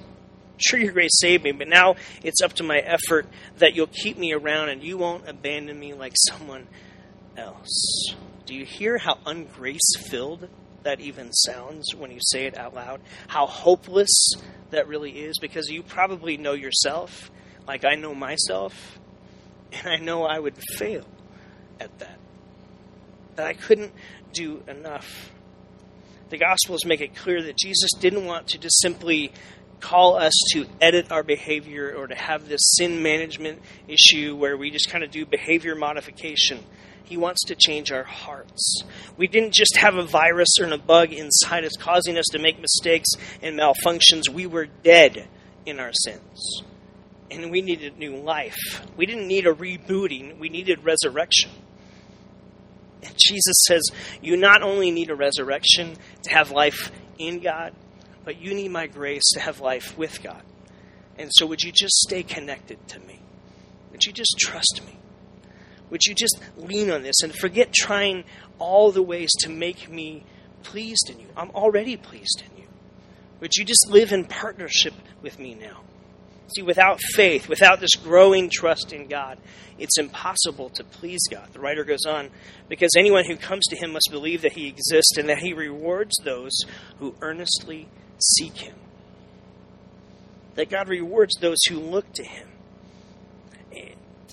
Sure, 0.58 0.80
your 0.80 0.94
grace 0.94 1.20
saved 1.20 1.44
me, 1.44 1.52
but 1.52 1.68
now 1.68 1.96
it's 2.24 2.42
up 2.42 2.54
to 2.54 2.64
my 2.64 2.78
effort 2.78 3.28
that 3.58 3.76
you'll 3.76 3.88
keep 3.88 4.18
me 4.18 4.32
around 4.32 4.70
and 4.70 4.82
you 4.82 4.98
won't 4.98 5.28
abandon 5.28 5.78
me 5.78 5.94
like 5.94 6.14
someone 6.30 6.68
else. 7.36 8.16
Do 8.46 8.56
you 8.56 8.64
hear 8.64 8.98
how 8.98 9.16
ungrace 9.26 9.98
filled 10.10 10.48
that 10.84 11.02
even 11.02 11.34
sounds 11.34 11.94
when 11.94 12.12
you 12.12 12.20
say 12.22 12.46
it 12.46 12.58
out 12.58 12.74
loud? 12.74 13.02
How 13.28 13.46
hopeless 13.46 14.36
that 14.70 14.88
really 14.88 15.12
is? 15.12 15.38
Because 15.40 15.68
you 15.68 15.84
probably 15.84 16.38
know 16.38 16.54
yourself, 16.54 17.30
like 17.68 17.84
I 17.84 17.96
know 17.96 18.16
myself, 18.16 19.00
and 19.74 19.88
I 19.88 19.98
know 19.98 20.24
I 20.24 20.40
would 20.40 20.56
fail 20.78 21.06
at 21.80 21.98
that. 22.00 22.20
That 23.36 23.48
I 23.48 23.54
couldn't 23.54 23.92
do 24.32 24.64
enough. 24.68 25.32
The 26.30 26.38
Gospels 26.38 26.86
make 26.86 27.02
it 27.02 27.16
clear 27.16 27.42
that 27.44 27.58
Jesus 27.58 27.92
didn't 28.00 28.26
want 28.26 28.48
to 28.50 28.58
just 28.58 28.80
simply 28.82 29.32
call 29.80 30.16
us 30.16 30.34
to 30.54 30.66
edit 30.80 31.12
our 31.12 31.24
behavior 31.24 31.94
or 31.96 32.08
to 32.08 32.16
have 32.16 32.48
this 32.48 32.62
sin 32.78 33.04
management 33.04 33.62
issue 33.88 34.36
where 34.36 34.56
we 34.56 34.72
just 34.72 34.90
kind 34.90 35.04
of 35.04 35.12
do 35.12 35.26
behavior 35.26 35.76
modification. 35.76 36.64
He 37.04 37.18
wants 37.18 37.44
to 37.48 37.56
change 37.56 37.92
our 37.92 38.04
hearts. 38.04 38.84
We 39.18 39.28
didn't 39.28 39.54
just 39.54 39.76
have 39.78 39.96
a 39.96 40.04
virus 40.04 40.58
or 40.60 40.72
a 40.72 40.78
bug 40.78 41.12
inside 41.12 41.66
us 41.66 41.76
causing 41.78 42.18
us 42.18 42.26
to 42.32 42.40
make 42.40 42.62
mistakes 42.62 43.10
and 43.42 43.60
malfunctions. 43.60 44.30
We 44.30 44.48
were 44.48 44.68
dead 44.68 45.28
in 45.66 45.80
our 45.80 45.92
sins. 45.94 46.64
And 47.32 47.52
we 47.52 47.62
needed 47.62 47.98
new 47.98 48.18
life. 48.18 48.86
We 48.96 49.06
didn't 49.06 49.28
need 49.28 49.48
a 49.48 49.54
rebooting, 49.54 50.38
we 50.40 50.50
needed 50.50 50.84
resurrection. 50.84 51.52
And 53.02 53.14
Jesus 53.18 53.56
says, 53.68 53.82
You 54.22 54.38
not 54.38 54.62
only 54.62 54.92
need 54.92 55.10
a 55.10 55.16
resurrection 55.16 55.96
to 56.24 56.30
have 56.32 56.52
life 56.52 56.92
in 57.18 57.40
God, 57.40 57.74
but 58.24 58.40
you 58.40 58.54
need 58.54 58.72
my 58.72 58.88
grace 58.88 59.24
to 59.34 59.40
have 59.40 59.60
life 59.60 59.98
with 59.98 60.22
God. 60.24 60.42
And 61.18 61.30
so, 61.34 61.46
would 61.46 61.62
you 61.62 61.72
just 61.72 61.96
stay 61.96 62.24
connected 62.24 62.88
to 62.90 63.00
me? 63.00 63.20
Would 63.92 64.06
you 64.06 64.14
just 64.14 64.36
trust 64.40 64.82
me? 64.86 64.98
Would 65.90 66.06
you 66.06 66.16
just 66.16 66.40
lean 66.58 66.90
on 66.90 67.04
this 67.04 67.22
and 67.22 67.34
forget 67.36 67.72
trying 67.72 68.24
all 68.58 68.92
the 68.92 69.04
ways 69.04 69.30
to 69.42 69.50
make 69.50 69.90
me 69.90 70.24
pleased 70.64 71.10
in 71.12 71.20
you? 71.20 71.28
I'm 71.38 71.52
already 71.52 71.98
pleased 71.98 72.42
in 72.50 72.64
you. 72.64 72.68
Would 73.42 73.56
you 73.56 73.66
just 73.66 73.88
live 73.90 74.12
in 74.12 74.26
partnership 74.26 74.94
with 75.22 75.38
me 75.38 75.54
now? 75.54 75.82
See, 76.48 76.62
without 76.62 77.00
faith, 77.14 77.48
without 77.48 77.80
this 77.80 77.96
growing 77.96 78.50
trust 78.52 78.94
in 78.94 79.08
God, 79.08 79.38
it's 79.80 79.98
impossible 79.98 80.70
to 80.72 80.84
please 80.84 81.22
God. 81.30 81.50
The 81.54 81.60
writer 81.60 81.84
goes 81.84 82.06
on, 82.06 82.30
because 82.70 82.92
anyone 82.98 83.26
who 83.26 83.38
comes 83.38 83.66
to 83.68 83.76
him 83.76 83.94
must 83.94 84.10
believe 84.12 84.42
that 84.42 84.54
he 84.54 84.68
exists 84.68 85.18
and 85.18 85.30
that 85.30 85.40
he 85.40 85.54
rewards 85.54 86.16
those 86.24 86.52
who 87.00 87.16
earnestly 87.22 87.88
seek 88.20 88.58
him. 88.58 88.76
That 90.56 90.70
God 90.70 90.90
rewards 90.90 91.36
those 91.40 91.64
who 91.68 91.80
look 91.80 92.12
to 92.14 92.24
him. 92.24 92.50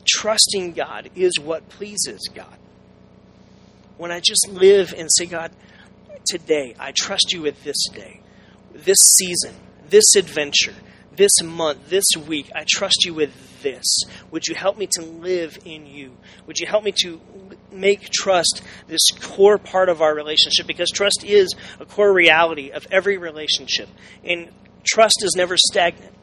Trusting 0.06 0.72
God 0.72 1.10
is 1.14 1.38
what 1.38 1.68
pleases 1.68 2.28
God. 2.34 2.56
When 3.96 4.10
I 4.10 4.20
just 4.20 4.48
live 4.48 4.92
and 4.96 5.08
say, 5.12 5.26
God, 5.26 5.52
today, 6.26 6.74
I 6.78 6.92
trust 6.92 7.32
you 7.32 7.42
with 7.42 7.62
this 7.64 7.88
day, 7.94 8.20
this 8.74 8.98
season, 9.18 9.54
this 9.88 10.16
adventure 10.16 10.74
this 11.20 11.42
month, 11.42 11.90
this 11.90 12.06
week, 12.26 12.50
I 12.54 12.64
trust 12.66 13.04
you 13.04 13.12
with 13.12 13.60
this. 13.62 13.84
Would 14.30 14.46
you 14.46 14.54
help 14.54 14.78
me 14.78 14.88
to 14.92 15.02
live 15.02 15.58
in 15.66 15.84
you? 15.84 16.16
Would 16.46 16.58
you 16.58 16.66
help 16.66 16.82
me 16.82 16.94
to 17.02 17.20
make 17.70 18.08
trust 18.08 18.62
this 18.88 19.06
core 19.20 19.58
part 19.58 19.90
of 19.90 20.00
our 20.00 20.14
relationship? 20.14 20.66
Because 20.66 20.90
trust 20.90 21.22
is 21.22 21.54
a 21.78 21.84
core 21.84 22.14
reality 22.14 22.70
of 22.70 22.86
every 22.90 23.18
relationship. 23.18 23.90
And 24.24 24.48
trust 24.82 25.22
is 25.22 25.34
never 25.36 25.58
stagnant, 25.58 26.14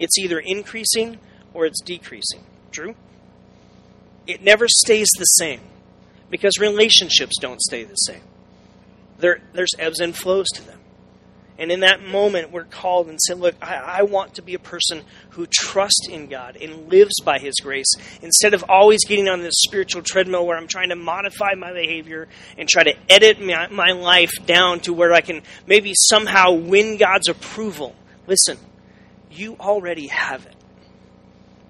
it's 0.00 0.16
either 0.16 0.38
increasing 0.38 1.18
or 1.52 1.66
it's 1.66 1.82
decreasing. 1.82 2.46
True? 2.70 2.94
It 4.26 4.42
never 4.42 4.68
stays 4.68 5.08
the 5.18 5.24
same 5.24 5.60
because 6.30 6.56
relationships 6.58 7.36
don't 7.38 7.60
stay 7.60 7.84
the 7.84 7.94
same. 7.94 8.22
There, 9.18 9.42
there's 9.52 9.74
ebbs 9.78 10.00
and 10.00 10.16
flows 10.16 10.46
to 10.54 10.62
them. 10.62 10.80
And 11.58 11.72
in 11.72 11.80
that 11.80 12.06
moment, 12.06 12.52
we're 12.52 12.64
called 12.64 13.08
and 13.08 13.20
said, 13.20 13.40
Look, 13.40 13.56
I, 13.60 13.74
I, 13.74 14.02
want 14.02 14.34
to 14.34 14.42
be 14.42 14.54
a 14.54 14.60
person 14.60 15.02
who 15.30 15.44
trusts 15.46 16.06
in 16.08 16.28
God 16.28 16.56
and 16.56 16.88
lives 16.88 17.14
by 17.24 17.40
His 17.40 17.56
grace 17.60 17.92
instead 18.22 18.54
of 18.54 18.64
always 18.68 19.04
getting 19.04 19.28
on 19.28 19.40
this 19.40 19.54
spiritual 19.66 20.02
treadmill 20.02 20.46
where 20.46 20.56
I'm 20.56 20.68
trying 20.68 20.90
to 20.90 20.96
modify 20.96 21.54
my 21.56 21.72
behavior 21.72 22.28
and 22.56 22.68
try 22.68 22.84
to 22.84 22.94
edit 23.10 23.40
my, 23.40 23.66
my 23.68 23.90
life 23.90 24.30
down 24.46 24.78
to 24.80 24.92
where 24.92 25.12
I 25.12 25.20
can 25.20 25.42
maybe 25.66 25.94
somehow 25.96 26.52
win 26.52 26.96
God's 26.96 27.28
approval. 27.28 27.96
Listen, 28.28 28.56
you 29.32 29.56
already 29.58 30.06
have 30.06 30.46
it. 30.46 30.54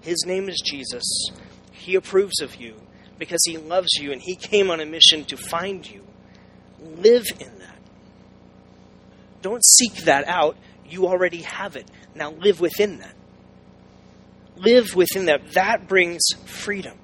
His 0.03 0.25
name 0.27 0.51
is 0.51 0.61
Jesus. 0.63 1.31
He 1.73 1.95
approves 1.95 2.43
of 2.43 2.57
you 2.57 2.75
because 3.19 3.41
He 3.47 3.57
loves 3.57 3.89
you 3.99 4.13
and 4.13 4.21
He 4.21 4.37
came 4.37 4.71
on 4.71 4.81
a 4.81 4.87
mission 4.87 5.25
to 5.25 5.39
find 5.39 5.89
you. 5.89 6.05
Live 6.79 7.25
in 7.41 7.58
don't 9.43 9.65
seek 9.65 10.05
that 10.05 10.27
out. 10.27 10.57
You 10.89 11.07
already 11.07 11.43
have 11.43 11.77
it. 11.77 11.91
Now 12.15 12.33
live 12.33 12.61
within 12.61 12.99
that. 12.99 13.15
Live 14.57 14.95
within 14.95 15.27
that. 15.27 15.53
That 15.53 15.87
brings 15.87 16.21
freedom. 16.47 16.99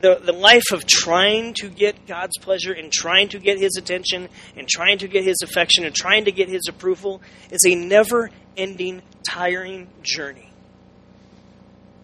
The, 0.00 0.20
the 0.22 0.32
life 0.32 0.72
of 0.72 0.84
trying 0.86 1.54
to 1.54 1.68
get 1.68 2.06
God's 2.06 2.36
pleasure 2.38 2.72
and 2.72 2.92
trying 2.92 3.28
to 3.28 3.38
get 3.38 3.58
His 3.58 3.76
attention 3.76 4.28
and 4.56 4.68
trying 4.68 4.98
to 4.98 5.08
get 5.08 5.24
His 5.24 5.36
affection 5.42 5.84
and 5.84 5.94
trying 5.94 6.24
to 6.24 6.32
get 6.32 6.48
His 6.48 6.62
approval 6.68 7.22
is 7.50 7.60
a 7.66 7.74
never 7.74 8.30
ending, 8.56 9.02
tiring 9.28 9.88
journey. 10.02 10.50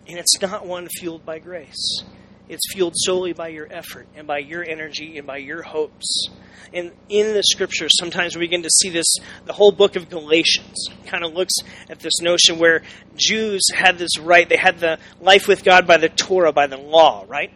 And 0.06 0.18
it's 0.18 0.40
not 0.40 0.64
one 0.64 0.88
fueled 0.98 1.26
by 1.26 1.38
grace. 1.38 2.02
It's 2.48 2.72
fueled 2.72 2.94
solely 2.96 3.32
by 3.32 3.48
your 3.48 3.66
effort 3.70 4.08
and 4.14 4.26
by 4.26 4.38
your 4.38 4.64
energy 4.64 5.18
and 5.18 5.26
by 5.26 5.36
your 5.38 5.62
hopes. 5.62 6.28
And 6.72 6.92
in 7.08 7.34
the 7.34 7.42
scriptures, 7.42 7.92
sometimes 7.98 8.36
we 8.36 8.40
begin 8.40 8.62
to 8.62 8.70
see 8.70 8.90
this. 8.90 9.06
The 9.44 9.52
whole 9.52 9.72
book 9.72 9.96
of 9.96 10.08
Galatians 10.08 10.88
kind 11.06 11.24
of 11.24 11.34
looks 11.34 11.54
at 11.88 12.00
this 12.00 12.20
notion 12.20 12.58
where 12.58 12.82
Jews 13.16 13.62
had 13.74 13.98
this 13.98 14.18
right, 14.18 14.48
they 14.48 14.56
had 14.56 14.80
the 14.80 14.98
life 15.20 15.48
with 15.48 15.64
God 15.64 15.86
by 15.86 15.96
the 15.96 16.08
Torah, 16.08 16.52
by 16.52 16.66
the 16.66 16.76
law, 16.76 17.24
right? 17.28 17.50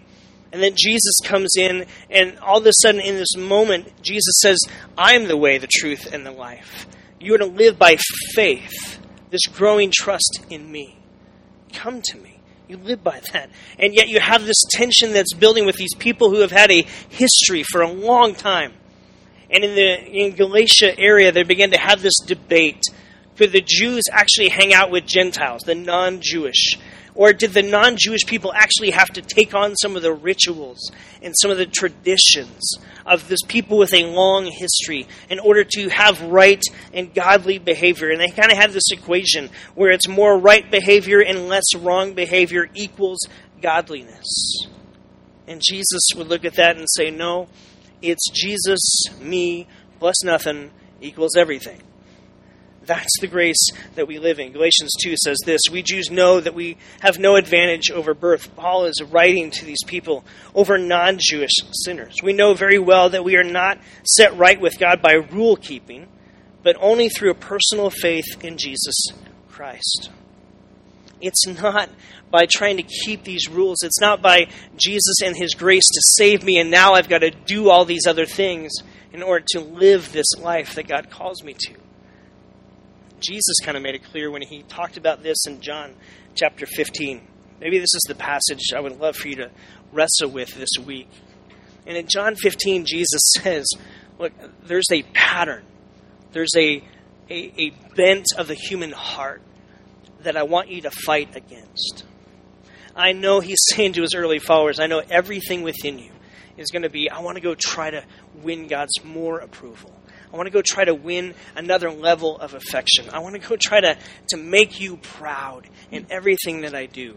And 0.52 0.62
then 0.62 0.74
Jesus 0.76 1.14
comes 1.24 1.56
in, 1.56 1.86
and 2.10 2.38
all 2.40 2.58
of 2.58 2.66
a 2.66 2.72
sudden, 2.82 3.00
in 3.00 3.16
this 3.16 3.36
moment, 3.36 4.02
Jesus 4.02 4.34
says, 4.42 4.58
I 4.98 5.14
am 5.14 5.26
the 5.26 5.36
way, 5.36 5.56
the 5.56 5.66
truth, 5.66 6.12
and 6.12 6.26
the 6.26 6.32
life. 6.32 6.86
You 7.18 7.34
are 7.34 7.38
to 7.38 7.46
live 7.46 7.78
by 7.78 7.96
faith, 8.34 8.98
this 9.30 9.46
growing 9.46 9.90
trust 9.90 10.44
in 10.50 10.70
me. 10.70 10.98
Come 11.72 12.02
to 12.02 12.18
me. 12.18 12.31
You 12.72 12.78
live 12.78 13.04
by 13.04 13.20
that. 13.34 13.50
And 13.78 13.94
yet 13.94 14.08
you 14.08 14.18
have 14.18 14.46
this 14.46 14.64
tension 14.70 15.12
that's 15.12 15.34
building 15.34 15.66
with 15.66 15.76
these 15.76 15.94
people 15.94 16.30
who 16.30 16.40
have 16.40 16.50
had 16.50 16.70
a 16.70 16.86
history 17.10 17.62
for 17.62 17.82
a 17.82 17.92
long 17.92 18.34
time. 18.34 18.72
And 19.50 19.62
in 19.62 19.74
the 19.74 20.02
in 20.06 20.34
Galatia 20.34 20.98
area, 20.98 21.32
they 21.32 21.42
began 21.42 21.72
to 21.72 21.78
have 21.78 22.00
this 22.00 22.18
debate: 22.26 22.80
could 23.36 23.52
the 23.52 23.60
Jews 23.60 24.04
actually 24.10 24.48
hang 24.48 24.72
out 24.72 24.90
with 24.90 25.04
Gentiles, 25.04 25.64
the 25.66 25.74
non-Jewish? 25.74 26.78
Or 27.14 27.32
did 27.32 27.52
the 27.52 27.62
non 27.62 27.96
Jewish 27.98 28.24
people 28.26 28.52
actually 28.54 28.90
have 28.90 29.08
to 29.10 29.22
take 29.22 29.54
on 29.54 29.76
some 29.76 29.96
of 29.96 30.02
the 30.02 30.12
rituals 30.12 30.90
and 31.20 31.34
some 31.36 31.50
of 31.50 31.58
the 31.58 31.66
traditions 31.66 32.74
of 33.04 33.28
this 33.28 33.42
people 33.46 33.76
with 33.76 33.92
a 33.92 34.06
long 34.06 34.46
history 34.46 35.06
in 35.28 35.38
order 35.38 35.64
to 35.64 35.88
have 35.90 36.22
right 36.22 36.62
and 36.94 37.14
godly 37.14 37.58
behavior? 37.58 38.10
And 38.10 38.20
they 38.20 38.28
kind 38.28 38.50
of 38.50 38.56
had 38.56 38.70
this 38.70 38.90
equation 38.90 39.50
where 39.74 39.90
it's 39.90 40.08
more 40.08 40.38
right 40.38 40.68
behavior 40.70 41.20
and 41.20 41.48
less 41.48 41.74
wrong 41.76 42.14
behavior 42.14 42.68
equals 42.74 43.20
godliness. 43.60 44.66
And 45.46 45.60
Jesus 45.62 46.02
would 46.16 46.28
look 46.28 46.46
at 46.46 46.54
that 46.54 46.78
and 46.78 46.86
say, 46.96 47.10
No, 47.10 47.48
it's 48.00 48.30
Jesus, 48.30 48.80
me, 49.20 49.66
plus 49.98 50.24
nothing 50.24 50.70
equals 51.00 51.36
everything. 51.36 51.82
That's 52.84 53.20
the 53.20 53.28
grace 53.28 53.64
that 53.94 54.08
we 54.08 54.18
live 54.18 54.40
in. 54.40 54.52
Galatians 54.52 54.92
2 55.02 55.14
says 55.16 55.38
this 55.44 55.60
We 55.70 55.82
Jews 55.82 56.10
know 56.10 56.40
that 56.40 56.54
we 56.54 56.76
have 57.00 57.18
no 57.18 57.36
advantage 57.36 57.90
over 57.90 58.12
birth. 58.12 58.54
Paul 58.56 58.86
is 58.86 59.00
writing 59.02 59.50
to 59.52 59.64
these 59.64 59.84
people 59.86 60.24
over 60.54 60.78
non 60.78 61.18
Jewish 61.20 61.52
sinners. 61.84 62.16
We 62.22 62.32
know 62.32 62.54
very 62.54 62.78
well 62.78 63.10
that 63.10 63.24
we 63.24 63.36
are 63.36 63.44
not 63.44 63.78
set 64.04 64.36
right 64.36 64.60
with 64.60 64.78
God 64.78 65.00
by 65.00 65.12
rule 65.12 65.56
keeping, 65.56 66.08
but 66.62 66.76
only 66.80 67.08
through 67.08 67.30
a 67.30 67.34
personal 67.34 67.90
faith 67.90 68.42
in 68.42 68.58
Jesus 68.58 68.96
Christ. 69.48 70.10
It's 71.20 71.46
not 71.46 71.88
by 72.32 72.46
trying 72.46 72.78
to 72.78 72.82
keep 72.82 73.22
these 73.22 73.48
rules. 73.48 73.82
It's 73.84 74.00
not 74.00 74.20
by 74.20 74.48
Jesus 74.76 75.22
and 75.24 75.36
his 75.36 75.54
grace 75.54 75.86
to 75.86 76.02
save 76.16 76.42
me, 76.42 76.58
and 76.58 76.70
now 76.70 76.94
I've 76.94 77.08
got 77.08 77.20
to 77.20 77.30
do 77.30 77.70
all 77.70 77.84
these 77.84 78.06
other 78.08 78.26
things 78.26 78.72
in 79.12 79.22
order 79.22 79.44
to 79.50 79.60
live 79.60 80.12
this 80.12 80.34
life 80.38 80.74
that 80.74 80.88
God 80.88 81.10
calls 81.10 81.44
me 81.44 81.54
to. 81.66 81.74
Jesus 83.22 83.56
kind 83.62 83.76
of 83.76 83.82
made 83.82 83.94
it 83.94 84.04
clear 84.04 84.30
when 84.30 84.42
he 84.42 84.62
talked 84.64 84.96
about 84.96 85.22
this 85.22 85.46
in 85.46 85.60
John 85.60 85.94
chapter 86.34 86.66
15. 86.66 87.20
Maybe 87.60 87.78
this 87.78 87.94
is 87.94 88.02
the 88.08 88.14
passage 88.14 88.72
I 88.74 88.80
would 88.80 88.98
love 88.98 89.16
for 89.16 89.28
you 89.28 89.36
to 89.36 89.50
wrestle 89.92 90.30
with 90.30 90.54
this 90.54 90.70
week. 90.84 91.08
And 91.86 91.96
in 91.96 92.06
John 92.08 92.34
15, 92.34 92.84
Jesus 92.84 93.20
says, 93.36 93.66
Look, 94.18 94.32
there's 94.64 94.90
a 94.92 95.02
pattern, 95.14 95.64
there's 96.32 96.52
a, 96.56 96.82
a, 97.30 97.52
a 97.58 97.70
bent 97.96 98.26
of 98.36 98.48
the 98.48 98.54
human 98.54 98.92
heart 98.92 99.42
that 100.20 100.36
I 100.36 100.42
want 100.42 100.68
you 100.68 100.82
to 100.82 100.90
fight 100.90 101.34
against. 101.34 102.04
I 102.94 103.12
know 103.12 103.40
he's 103.40 103.58
saying 103.74 103.94
to 103.94 104.02
his 104.02 104.14
early 104.14 104.38
followers, 104.38 104.80
I 104.80 104.86
know 104.86 105.02
everything 105.10 105.62
within 105.62 105.98
you 105.98 106.12
is 106.56 106.70
going 106.70 106.82
to 106.82 106.90
be, 106.90 107.10
I 107.10 107.20
want 107.20 107.36
to 107.36 107.40
go 107.40 107.54
try 107.54 107.90
to 107.90 108.04
win 108.42 108.66
God's 108.66 109.02
more 109.04 109.38
approval. 109.38 109.92
I 110.32 110.36
want 110.36 110.46
to 110.46 110.52
go 110.52 110.62
try 110.62 110.84
to 110.84 110.94
win 110.94 111.34
another 111.54 111.90
level 111.90 112.38
of 112.38 112.54
affection. 112.54 113.10
I 113.12 113.18
want 113.18 113.34
to 113.40 113.48
go 113.48 113.56
try 113.56 113.80
to, 113.80 113.98
to 114.28 114.36
make 114.36 114.80
you 114.80 114.96
proud 114.96 115.68
in 115.90 116.06
everything 116.10 116.62
that 116.62 116.74
I 116.74 116.86
do. 116.86 117.16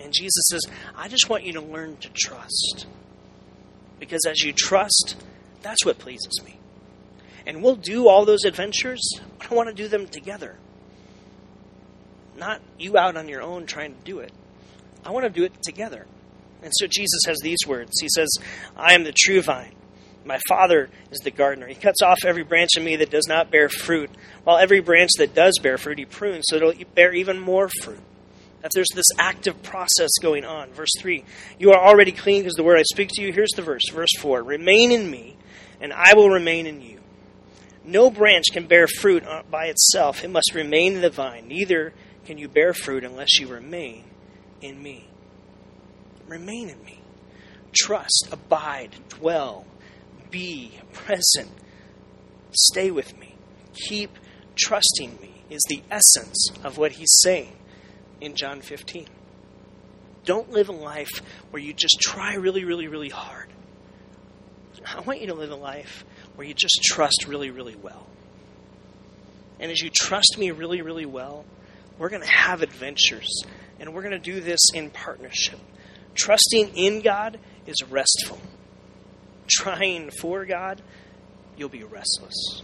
And 0.00 0.12
Jesus 0.12 0.44
says, 0.48 0.62
I 0.96 1.08
just 1.08 1.28
want 1.28 1.44
you 1.44 1.52
to 1.54 1.60
learn 1.60 1.96
to 1.98 2.08
trust. 2.14 2.86
Because 4.00 4.24
as 4.26 4.42
you 4.42 4.52
trust, 4.52 5.16
that's 5.60 5.84
what 5.84 5.98
pleases 5.98 6.40
me. 6.44 6.58
And 7.46 7.62
we'll 7.62 7.76
do 7.76 8.08
all 8.08 8.24
those 8.24 8.44
adventures, 8.44 9.00
but 9.38 9.50
I 9.50 9.54
want 9.54 9.68
to 9.68 9.74
do 9.74 9.88
them 9.88 10.06
together. 10.06 10.56
Not 12.36 12.62
you 12.78 12.96
out 12.96 13.16
on 13.16 13.28
your 13.28 13.42
own 13.42 13.66
trying 13.66 13.92
to 13.92 14.00
do 14.04 14.20
it. 14.20 14.32
I 15.04 15.10
want 15.10 15.24
to 15.24 15.30
do 15.30 15.44
it 15.44 15.52
together. 15.62 16.06
And 16.62 16.72
so 16.74 16.86
Jesus 16.86 17.22
has 17.26 17.38
these 17.42 17.66
words 17.66 17.92
He 18.00 18.08
says, 18.08 18.28
I 18.76 18.94
am 18.94 19.04
the 19.04 19.12
true 19.12 19.42
vine 19.42 19.74
my 20.28 20.38
Father 20.46 20.90
is 21.10 21.20
the 21.20 21.30
gardener. 21.30 21.66
He 21.66 21.74
cuts 21.74 22.02
off 22.02 22.18
every 22.24 22.44
branch 22.44 22.76
in 22.76 22.84
me 22.84 22.96
that 22.96 23.10
does 23.10 23.26
not 23.26 23.50
bear 23.50 23.68
fruit, 23.68 24.10
while 24.44 24.58
every 24.58 24.80
branch 24.80 25.10
that 25.18 25.34
does 25.34 25.58
bear 25.60 25.78
fruit, 25.78 25.98
he 25.98 26.04
prunes 26.04 26.44
so 26.46 26.56
it'll 26.56 26.74
bear 26.94 27.12
even 27.12 27.40
more 27.40 27.68
fruit. 27.82 28.00
That 28.60 28.72
there's 28.74 28.90
this 28.94 29.06
active 29.18 29.62
process 29.62 30.10
going 30.20 30.44
on. 30.44 30.70
Verse 30.72 30.90
3 30.98 31.24
You 31.58 31.72
are 31.72 31.82
already 31.84 32.12
clean 32.12 32.42
because 32.42 32.54
the 32.54 32.62
word 32.62 32.78
I 32.78 32.82
speak 32.82 33.08
to 33.14 33.22
you. 33.22 33.32
Here's 33.32 33.52
the 33.56 33.62
verse. 33.62 33.82
Verse 33.92 34.10
4 34.18 34.42
Remain 34.42 34.92
in 34.92 35.10
me, 35.10 35.36
and 35.80 35.92
I 35.92 36.14
will 36.14 36.28
remain 36.28 36.66
in 36.66 36.82
you. 36.82 37.00
No 37.84 38.10
branch 38.10 38.46
can 38.52 38.66
bear 38.66 38.86
fruit 38.86 39.24
uh, 39.24 39.44
by 39.50 39.66
itself, 39.66 40.22
it 40.22 40.30
must 40.30 40.52
remain 40.54 40.94
in 40.96 41.00
the 41.00 41.10
vine. 41.10 41.48
Neither 41.48 41.94
can 42.26 42.36
you 42.36 42.48
bear 42.48 42.74
fruit 42.74 43.02
unless 43.02 43.38
you 43.40 43.48
remain 43.48 44.04
in 44.60 44.82
me. 44.82 45.08
Remain 46.26 46.68
in 46.68 46.84
me. 46.84 47.00
Trust, 47.72 48.28
abide, 48.30 48.90
dwell 49.08 49.64
be 50.30 50.72
present. 50.92 51.50
Stay 52.52 52.90
with 52.90 53.18
me. 53.18 53.36
Keep 53.88 54.10
trusting 54.56 55.18
me, 55.20 55.44
is 55.50 55.62
the 55.68 55.82
essence 55.90 56.50
of 56.64 56.78
what 56.78 56.92
he's 56.92 57.12
saying 57.22 57.56
in 58.20 58.34
John 58.34 58.60
15. 58.60 59.06
Don't 60.24 60.50
live 60.50 60.68
a 60.68 60.72
life 60.72 61.22
where 61.50 61.62
you 61.62 61.72
just 61.72 61.98
try 62.00 62.34
really, 62.34 62.64
really, 62.64 62.88
really 62.88 63.08
hard. 63.08 63.48
I 64.84 65.00
want 65.00 65.20
you 65.20 65.28
to 65.28 65.34
live 65.34 65.50
a 65.50 65.56
life 65.56 66.04
where 66.36 66.46
you 66.46 66.54
just 66.54 66.80
trust 66.82 67.26
really, 67.26 67.50
really 67.50 67.76
well. 67.76 68.06
And 69.60 69.70
as 69.72 69.80
you 69.80 69.90
trust 69.90 70.36
me 70.38 70.50
really, 70.50 70.82
really 70.82 71.06
well, 71.06 71.44
we're 71.98 72.10
going 72.10 72.22
to 72.22 72.28
have 72.28 72.62
adventures. 72.62 73.42
And 73.80 73.94
we're 73.94 74.02
going 74.02 74.12
to 74.12 74.18
do 74.18 74.40
this 74.40 74.60
in 74.74 74.90
partnership. 74.90 75.58
Trusting 76.14 76.76
in 76.76 77.00
God 77.00 77.38
is 77.66 77.82
restful 77.82 78.40
trying 79.50 80.10
for 80.10 80.44
God, 80.44 80.82
you'll 81.56 81.68
be 81.68 81.84
restless. 81.84 82.62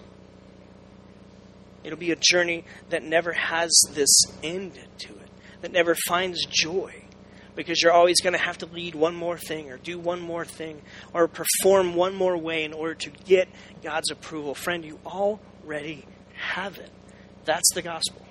It'll 1.83 1.99
be 1.99 2.13
a 2.13 2.17
journey 2.17 2.65
that 2.89 3.03
never 3.03 3.33
has 3.33 3.71
this 3.93 4.11
end 4.43 4.75
to 4.99 5.09
it, 5.09 5.29
that 5.61 5.73
never 5.73 5.95
finds 6.09 6.45
joy, 6.47 6.95
because 7.55 7.83
you're 7.83 7.93
always 7.93 8.21
going 8.21 8.33
to 8.33 8.39
have 8.39 8.59
to 8.59 8.67
lead 8.67 8.95
one 8.95 9.15
more 9.15 9.37
thing, 9.37 9.71
or 9.71 9.77
do 9.77 9.99
one 9.99 10.21
more 10.21 10.45
thing, 10.45 10.81
or 11.13 11.29
perform 11.29 11.95
one 11.95 12.15
more 12.15 12.37
way 12.37 12.65
in 12.65 12.73
order 12.73 12.95
to 12.95 13.11
get 13.11 13.49
God's 13.83 14.11
approval. 14.11 14.55
Friend, 14.55 14.85
you 14.85 14.99
already 15.05 16.07
have 16.35 16.79
it. 16.79 16.91
That's 17.45 17.75
the 17.75 17.83
gospel. 17.83 18.23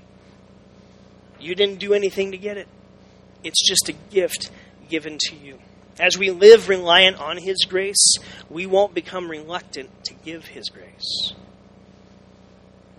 You 1.40 1.56
didn't 1.56 1.80
do 1.80 1.94
anything 1.94 2.32
to 2.32 2.38
get 2.38 2.58
it, 2.58 2.68
it's 3.44 3.68
just 3.68 3.90
a 3.90 3.94
gift 4.12 4.50
given 4.90 5.18
to 5.20 5.36
you. 5.36 5.60
As 6.00 6.18
we 6.18 6.32
live 6.32 6.70
reliant 6.70 7.18
on 7.18 7.38
His 7.38 7.66
grace, 7.70 8.16
we 8.50 8.66
won't 8.66 8.94
become 8.96 9.30
reluctant 9.30 9.90
to 10.06 10.14
give 10.14 10.46
His 10.46 10.70
grace. 10.70 11.34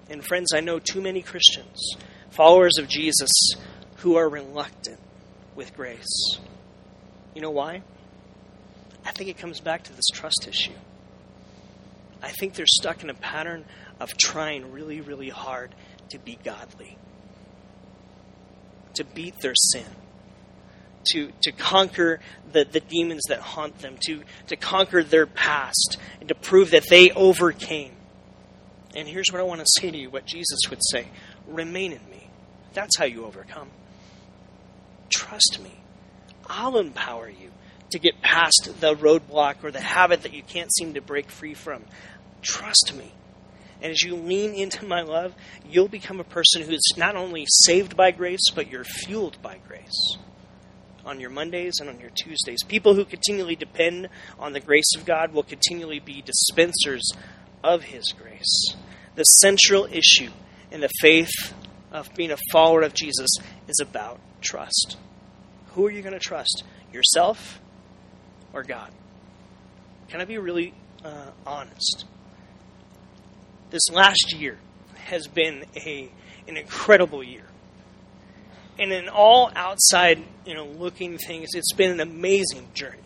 And 0.09 0.25
friends, 0.25 0.53
I 0.55 0.61
know 0.61 0.79
too 0.79 1.01
many 1.01 1.23
Christians, 1.23 1.97
followers 2.31 2.79
of 2.79 2.89
Jesus, 2.89 3.31
who 3.97 4.17
are 4.17 4.29
reluctant 4.29 5.01
with 5.57 5.75
grace. 5.75 6.39
You 7.35 7.43
know 7.43 7.51
why? 7.51 7.83
I 9.05 9.11
think 9.11 9.29
it 9.29 9.39
comes 9.39 9.61
back 9.61 9.85
to 9.85 9.93
this 9.93 10.09
trust 10.13 10.47
issue. 10.49 10.75
I 12.23 12.31
think 12.31 12.55
they're 12.55 12.67
stuck 12.67 13.03
in 13.03 13.11
a 13.11 13.15
pattern 13.15 13.65
of 13.99 14.17
trying 14.17 14.73
really, 14.73 15.01
really 15.01 15.29
hard 15.29 15.75
to 16.11 16.19
be 16.19 16.39
godly, 16.43 16.97
to 18.95 19.05
beat 19.05 19.35
their 19.41 19.55
sin 19.55 19.87
to, 21.13 21.33
to 21.43 21.53
conquer 21.53 22.21
the, 22.53 22.65
the 22.65 22.81
demons 22.81 23.23
that 23.29 23.41
haunt 23.41 23.79
them, 23.81 23.97
to, 24.07 24.23
to 24.49 24.57
conquer 24.57 25.03
their 25.03 25.27
past, 25.27 25.99
and 26.21 26.29
to 26.29 26.35
prove 26.35 26.71
that 26.71 26.85
they 26.89 27.11
overcame. 27.11 27.93
And 28.97 29.09
here's 29.09 29.31
what 29.31 29.41
I 29.41 29.45
want 29.45 29.61
to 29.61 29.67
say 29.81 29.91
to 29.91 29.99
you 29.99 30.11
what 30.11 30.25
Jesus 30.25 30.61
would 30.71 30.81
say 30.91 31.09
remain 31.47 31.93
in 31.93 32.11
me. 32.11 32.29
That's 32.73 32.97
how 32.97 33.05
you 33.05 33.25
overcome. 33.25 33.71
Trust 35.11 35.59
me. 35.63 35.81
I'll 36.47 36.79
empower 36.79 37.29
you 37.29 37.51
to 37.91 37.99
get 37.99 38.21
past 38.21 38.71
the 38.81 38.95
roadblock 38.95 39.63
or 39.63 39.71
the 39.71 39.81
habit 39.81 40.23
that 40.23 40.33
you 40.33 40.43
can't 40.43 40.73
seem 40.75 40.95
to 40.95 41.01
break 41.01 41.31
free 41.31 41.55
from. 41.55 41.85
Trust 42.43 42.93
me. 42.97 43.13
And 43.81 43.93
as 43.93 44.03
you 44.03 44.17
lean 44.17 44.55
into 44.55 44.85
my 44.87 45.03
love, 45.03 45.35
you'll 45.69 45.89
become 45.89 46.21
a 46.21 46.25
person 46.25 46.63
who's 46.63 46.83
not 46.97 47.17
only 47.17 47.45
saved 47.49 47.97
by 47.97 48.11
grace, 48.11 48.51
but 48.55 48.71
you're 48.71 48.85
fueled 48.85 49.41
by 49.43 49.59
grace 49.67 50.19
on 51.05 51.21
your 51.21 51.31
Mondays 51.31 51.75
and 51.81 51.89
on 51.89 52.01
your 52.01 52.11
Tuesdays. 52.11 52.63
People 52.63 52.95
who 52.95 53.05
continually 53.05 53.57
depend 53.57 54.09
on 54.39 54.53
the 54.53 54.61
grace 54.61 54.95
of 54.97 55.05
God 55.05 55.33
will 55.33 55.43
continually 55.43 56.01
be 56.01 56.23
dispensers 56.23 57.13
of 57.63 57.83
His 57.83 58.13
grace. 58.13 58.75
The 59.15 59.25
central 59.25 59.87
issue 59.87 60.31
in 60.71 60.81
the 60.81 60.91
faith 61.01 61.55
of 61.93 62.13
being 62.15 62.31
a 62.31 62.37
follower 62.51 62.83
of 62.83 62.95
Jesus 62.95 63.31
is 63.69 63.81
about 63.81 64.19
trust. 64.41 64.97
Who 65.73 65.87
are 65.87 65.91
you 65.91 66.03
going 66.03 66.15
to 66.15 66.19
trust? 66.19 66.65
Yourself 66.93 67.61
or 68.53 68.63
God? 68.63 68.91
Can 70.09 70.21
I 70.21 70.25
be 70.25 70.39
really 70.39 70.75
uh, 71.05 71.31
honest? 71.47 72.05
This 73.71 73.89
last 73.91 74.35
year 74.37 74.59
has 74.95 75.27
been 75.27 75.65
a, 75.77 76.11
an 76.47 76.57
incredible 76.57 77.23
year 77.23 77.45
and 78.79 78.93
in 78.93 79.09
all 79.09 79.51
outside, 79.55 80.23
you 80.45 80.55
know, 80.55 80.67
looking 80.67 81.19
things, 81.19 81.51
it's 81.55 81.73
been 81.73 81.91
an 81.91 82.01
amazing 82.01 82.69
journey. 82.75 82.99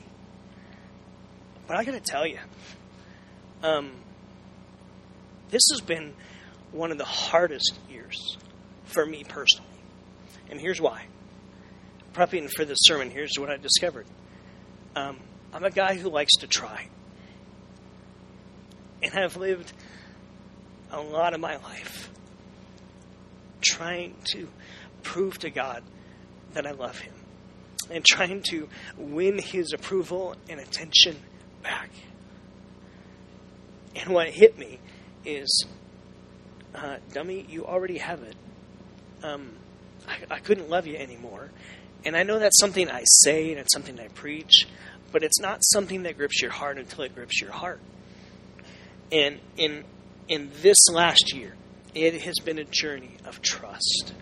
But 1.67 1.77
I 1.77 1.85
got 1.85 1.93
to 1.93 2.01
tell 2.01 2.27
you, 2.27 2.39
um, 3.63 3.93
This 5.51 5.63
has 5.73 5.81
been 5.81 6.15
one 6.73 6.91
of 6.93 6.99
the 6.99 7.05
hardest 7.05 7.75
years 7.91 8.37
for 8.85 9.05
me 9.05 9.25
personally. 9.25 9.67
And 10.51 10.61
here's 10.61 10.81
why. 10.81 11.05
Prepping 12.15 12.49
for 12.51 12.65
this 12.65 12.79
sermon, 12.83 13.11
here's 13.11 13.39
what 13.39 13.51
I 13.51 13.57
discovered. 13.57 14.07
Um, 14.97 15.19
I'm 15.53 15.65
a 15.65 15.71
guy 15.71 15.95
who 15.95 16.09
likes 16.09 16.33
to 16.41 16.47
try. 16.47 16.89
And 19.03 19.15
I've 19.15 19.37
lived 19.37 19.73
a 20.91 21.01
lot 21.01 21.35
of 21.35 21.41
my 21.41 21.57
life 21.57 22.11
trying 23.61 24.15
to 24.33 24.49
prove 25.09 25.39
to 25.39 25.49
God 25.49 25.83
that 26.53 26.67
I 26.67 26.73
love 26.73 26.99
Him 26.99 27.15
and 27.91 28.05
trying 28.05 28.43
to 28.51 28.69
win 28.99 29.39
His 29.39 29.73
approval 29.73 30.37
and 30.51 30.61
attention 30.61 31.17
back. 31.63 31.91
And 33.97 34.11
what 34.13 34.29
hit 34.29 34.59
me 34.59 34.79
is, 35.25 35.67
uh, 36.75 36.99
dummy, 37.15 37.47
you 37.49 37.65
already 37.65 37.99
have 37.99 38.23
it. 38.23 38.37
Um, 39.23 39.53
I, 40.07 40.35
I 40.35 40.39
couldn't 40.41 40.69
love 40.69 40.87
you 40.87 40.97
anymore. 40.97 41.51
And 42.05 42.15
I 42.15 42.23
know 42.23 42.39
that's 42.39 42.61
something 42.61 42.91
I 42.91 43.03
say 43.07 43.51
and 43.51 43.59
it's 43.59 43.73
something 43.73 43.99
I 43.99 44.09
preach, 44.09 44.67
but 45.11 45.23
it's 45.23 45.41
not 45.41 45.61
something 45.73 46.03
that 46.03 46.19
grips 46.19 46.43
your 46.43 46.51
heart 46.51 46.77
until 46.77 47.05
it 47.05 47.15
grips 47.15 47.41
your 47.41 47.51
heart. 47.51 47.81
And 49.11 49.41
in 49.57 49.85
in 50.29 50.51
this 50.61 50.77
last 50.93 51.33
year, 51.35 51.55
it 51.95 52.21
has 52.21 52.35
been 52.45 52.59
a 52.59 52.65
journey 52.65 53.17
of 53.25 53.41
trust. 53.41 54.13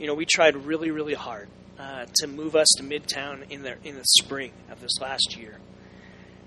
You 0.00 0.06
know, 0.06 0.14
we 0.14 0.24
tried 0.24 0.56
really, 0.56 0.90
really 0.90 1.12
hard 1.12 1.46
uh, 1.78 2.06
to 2.20 2.26
move 2.26 2.56
us 2.56 2.68
to 2.78 2.82
Midtown 2.82 3.50
in 3.50 3.62
the 3.62 3.76
in 3.86 3.96
the 3.96 4.04
spring 4.04 4.50
of 4.70 4.80
this 4.80 4.98
last 4.98 5.36
year, 5.36 5.58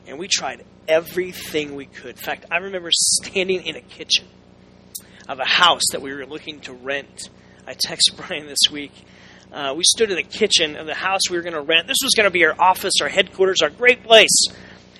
and 0.07 0.17
we 0.17 0.27
tried 0.27 0.65
everything 0.87 1.75
we 1.75 1.85
could. 1.85 2.15
In 2.15 2.23
fact, 2.23 2.47
I 2.49 2.57
remember 2.57 2.89
standing 2.91 3.63
in 3.63 3.75
a 3.75 3.81
kitchen 3.81 4.25
of 5.29 5.39
a 5.39 5.45
house 5.45 5.83
that 5.91 6.01
we 6.01 6.11
were 6.11 6.25
looking 6.25 6.61
to 6.61 6.73
rent. 6.73 7.29
I 7.67 7.75
texted 7.75 8.17
Brian 8.27 8.47
this 8.47 8.71
week. 8.71 8.91
Uh, 9.51 9.75
we 9.77 9.83
stood 9.83 10.09
in 10.09 10.15
the 10.15 10.23
kitchen 10.23 10.75
of 10.75 10.87
the 10.87 10.95
house 10.95 11.29
we 11.29 11.37
were 11.37 11.43
going 11.43 11.53
to 11.53 11.61
rent. 11.61 11.85
This 11.85 11.99
was 12.01 12.13
going 12.15 12.25
to 12.25 12.31
be 12.31 12.43
our 12.45 12.59
office, 12.59 12.93
our 13.03 13.07
headquarters, 13.07 13.61
our 13.61 13.69
great 13.69 14.03
place. 14.03 14.47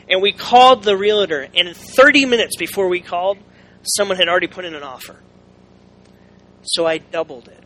And 0.08 0.22
we 0.22 0.32
called 0.32 0.84
the 0.84 0.96
realtor, 0.96 1.42
and 1.42 1.68
in 1.68 1.74
30 1.74 2.26
minutes 2.26 2.56
before 2.58 2.88
we 2.88 3.00
called, 3.00 3.39
someone 3.82 4.18
had 4.18 4.28
already 4.28 4.46
put 4.46 4.63
in 4.63 4.76
an 4.76 4.84
offer. 4.84 5.20
So 6.62 6.86
I 6.86 7.00
doubled 7.00 7.48
it. 7.48 7.62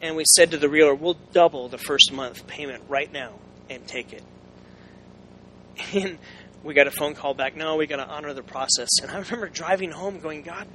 And 0.00 0.16
we 0.16 0.24
said 0.24 0.52
to 0.52 0.58
the 0.58 0.68
realtor, 0.68 0.94
we'll 0.94 1.18
double 1.32 1.68
the 1.68 1.78
first 1.78 2.12
month 2.12 2.46
payment 2.46 2.84
right 2.88 3.12
now 3.12 3.34
and 3.68 3.86
take 3.86 4.12
it. 4.12 4.24
And 5.94 6.18
we 6.64 6.74
got 6.74 6.88
a 6.88 6.90
phone 6.90 7.14
call 7.14 7.34
back, 7.34 7.56
no, 7.56 7.76
we 7.76 7.86
got 7.86 7.96
to 7.96 8.08
honor 8.08 8.34
the 8.34 8.42
process. 8.42 8.88
And 9.00 9.10
I 9.10 9.18
remember 9.18 9.48
driving 9.48 9.92
home 9.92 10.18
going, 10.18 10.42
God, 10.42 10.66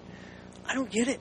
I 0.65 0.75
don't 0.75 0.89
get 0.89 1.07
it. 1.09 1.19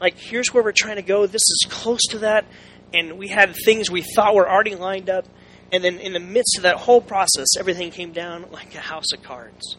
Like, 0.00 0.16
here's 0.16 0.52
where 0.52 0.64
we're 0.64 0.72
trying 0.72 0.96
to 0.96 1.02
go. 1.02 1.26
This 1.26 1.42
is 1.42 1.66
close 1.68 2.00
to 2.10 2.20
that. 2.20 2.46
And 2.94 3.18
we 3.18 3.28
had 3.28 3.54
things 3.64 3.90
we 3.90 4.02
thought 4.02 4.34
were 4.34 4.50
already 4.50 4.74
lined 4.74 5.10
up. 5.10 5.26
And 5.70 5.84
then 5.84 5.98
in 5.98 6.12
the 6.12 6.20
midst 6.20 6.56
of 6.56 6.64
that 6.64 6.76
whole 6.76 7.00
process, 7.00 7.56
everything 7.58 7.90
came 7.90 8.12
down 8.12 8.46
like 8.50 8.74
a 8.74 8.80
house 8.80 9.12
of 9.12 9.22
cards. 9.22 9.76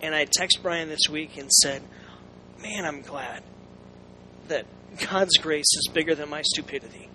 And 0.00 0.14
I 0.14 0.26
texted 0.26 0.62
Brian 0.62 0.88
this 0.88 1.08
week 1.10 1.36
and 1.36 1.50
said, 1.50 1.82
Man, 2.60 2.84
I'm 2.84 3.02
glad 3.02 3.42
that 4.48 4.66
God's 5.10 5.36
grace 5.38 5.66
is 5.76 5.90
bigger 5.92 6.14
than 6.14 6.28
my 6.28 6.42
stupidity. 6.42 7.08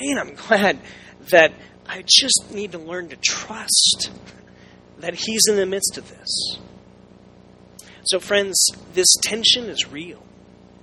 Man, 0.00 0.18
I'm 0.18 0.34
glad 0.34 0.78
that 1.30 1.52
I 1.86 2.04
just 2.06 2.52
need 2.52 2.72
to 2.72 2.78
learn 2.78 3.08
to 3.08 3.16
trust 3.16 4.10
that 4.98 5.14
He's 5.14 5.42
in 5.48 5.56
the 5.56 5.66
midst 5.66 5.98
of 5.98 6.08
this. 6.08 6.58
So, 8.04 8.20
friends, 8.20 8.68
this 8.94 9.08
tension 9.22 9.64
is 9.64 9.90
real. 9.90 10.22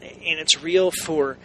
And 0.01 0.39
it's 0.39 0.62
real 0.62 0.91
for 0.91 1.38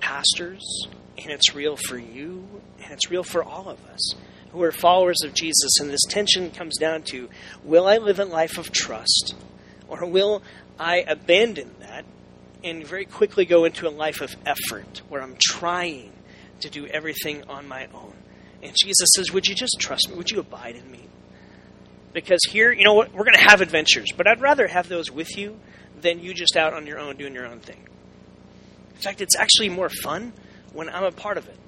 pastors, 0.00 0.86
and 1.18 1.30
it's 1.30 1.54
real 1.54 1.76
for 1.76 1.98
you, 1.98 2.46
and 2.82 2.92
it's 2.92 3.10
real 3.10 3.24
for 3.24 3.42
all 3.42 3.68
of 3.68 3.84
us 3.86 4.14
who 4.50 4.62
are 4.62 4.72
followers 4.72 5.18
of 5.24 5.34
Jesus. 5.34 5.80
And 5.80 5.90
this 5.90 6.04
tension 6.08 6.50
comes 6.50 6.76
down 6.76 7.02
to 7.04 7.28
will 7.64 7.86
I 7.86 7.98
live 7.98 8.20
a 8.20 8.24
life 8.24 8.58
of 8.58 8.72
trust, 8.72 9.34
or 9.88 10.06
will 10.06 10.42
I 10.78 10.98
abandon 11.06 11.74
that 11.80 12.04
and 12.66 12.86
very 12.86 13.04
quickly 13.04 13.44
go 13.44 13.64
into 13.64 13.88
a 13.88 13.90
life 13.90 14.20
of 14.20 14.36
effort 14.44 15.02
where 15.08 15.22
I'm 15.22 15.36
trying 15.40 16.12
to 16.60 16.68
do 16.68 16.86
everything 16.86 17.44
on 17.44 17.68
my 17.68 17.86
own? 17.94 18.14
And 18.62 18.74
Jesus 18.76 19.08
says, 19.14 19.32
Would 19.32 19.46
you 19.46 19.54
just 19.54 19.76
trust 19.78 20.10
me? 20.10 20.16
Would 20.16 20.30
you 20.30 20.40
abide 20.40 20.76
in 20.76 20.90
me? 20.90 21.06
Because 22.12 22.40
here, 22.50 22.72
you 22.72 22.84
know 22.84 22.94
what? 22.94 23.12
We're 23.12 23.24
going 23.24 23.36
to 23.36 23.48
have 23.48 23.60
adventures, 23.60 24.10
but 24.16 24.26
I'd 24.26 24.40
rather 24.40 24.66
have 24.66 24.88
those 24.88 25.10
with 25.10 25.36
you 25.36 25.58
than 26.00 26.20
you 26.20 26.34
just 26.34 26.56
out 26.56 26.72
on 26.72 26.86
your 26.86 26.98
own 26.98 27.16
doing 27.16 27.34
your 27.34 27.46
own 27.46 27.60
thing. 27.60 27.86
In 28.94 29.00
fact, 29.00 29.20
it's 29.20 29.36
actually 29.36 29.68
more 29.68 29.90
fun 29.90 30.32
when 30.72 30.88
I'm 30.88 31.04
a 31.04 31.12
part 31.12 31.36
of 31.36 31.48
it. 31.48 31.58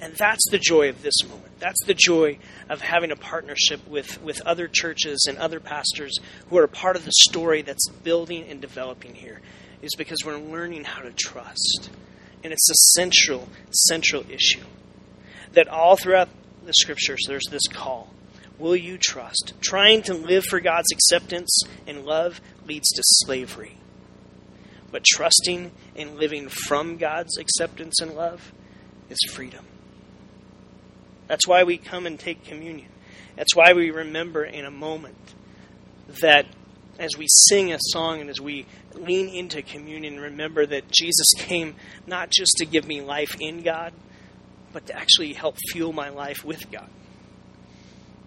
And 0.00 0.14
that's 0.16 0.42
the 0.50 0.58
joy 0.58 0.88
of 0.88 1.02
this 1.02 1.22
moment. 1.22 1.58
That's 1.60 1.82
the 1.86 1.94
joy 1.94 2.38
of 2.68 2.80
having 2.80 3.10
a 3.10 3.16
partnership 3.16 3.86
with, 3.86 4.20
with 4.22 4.40
other 4.42 4.68
churches 4.68 5.26
and 5.28 5.38
other 5.38 5.60
pastors 5.60 6.18
who 6.48 6.58
are 6.58 6.64
a 6.64 6.68
part 6.68 6.96
of 6.96 7.04
the 7.04 7.12
story 7.12 7.62
that's 7.62 7.88
building 8.02 8.44
and 8.48 8.60
developing 8.60 9.14
here, 9.14 9.40
is 9.84 9.94
because 9.96 10.24
we're 10.24 10.38
learning 10.38 10.84
how 10.84 11.02
to 11.02 11.12
trust. 11.12 11.90
And 12.42 12.52
it's 12.52 12.70
a 12.70 12.98
central, 12.98 13.48
central 13.70 14.24
issue. 14.30 14.64
That 15.52 15.68
all 15.68 15.96
throughout 15.96 16.28
the 16.64 16.72
scriptures, 16.72 17.20
there's 17.28 17.46
this 17.50 17.66
call 17.68 18.10
Will 18.58 18.76
you 18.76 18.98
trust? 18.98 19.54
Trying 19.60 20.02
to 20.02 20.14
live 20.14 20.44
for 20.44 20.60
God's 20.60 20.92
acceptance 20.92 21.60
and 21.86 22.04
love 22.04 22.40
leads 22.66 22.88
to 22.90 23.02
slavery. 23.04 23.78
But 24.92 25.04
trusting 25.04 25.72
and 25.96 26.16
living 26.16 26.48
from 26.48 26.96
God's 26.96 27.36
acceptance 27.36 28.00
and 28.00 28.14
love 28.14 28.52
is 29.10 29.18
freedom. 29.32 29.64
That's 31.26 31.48
why 31.48 31.64
we 31.64 31.78
come 31.78 32.06
and 32.06 32.18
take 32.18 32.44
communion. 32.44 32.90
That's 33.34 33.56
why 33.56 33.72
we 33.74 33.90
remember 33.90 34.44
in 34.44 34.64
a 34.64 34.70
moment 34.70 35.34
that 36.20 36.46
as 36.98 37.16
we 37.16 37.26
sing 37.28 37.72
a 37.72 37.78
song 37.80 38.20
and 38.20 38.30
as 38.30 38.40
we 38.40 38.66
lean 38.94 39.28
into 39.28 39.62
communion, 39.62 40.20
remember 40.20 40.64
that 40.66 40.90
Jesus 40.90 41.32
came 41.36 41.74
not 42.06 42.30
just 42.30 42.52
to 42.58 42.66
give 42.66 42.86
me 42.86 43.00
life 43.00 43.36
in 43.40 43.62
God, 43.62 43.92
but 44.72 44.86
to 44.86 44.96
actually 44.96 45.32
help 45.32 45.56
fuel 45.70 45.92
my 45.92 46.08
life 46.08 46.44
with 46.44 46.70
God. 46.70 46.88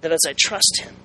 That 0.01 0.11
as 0.11 0.21
I 0.27 0.33
trust 0.37 0.81
Him, 0.81 0.95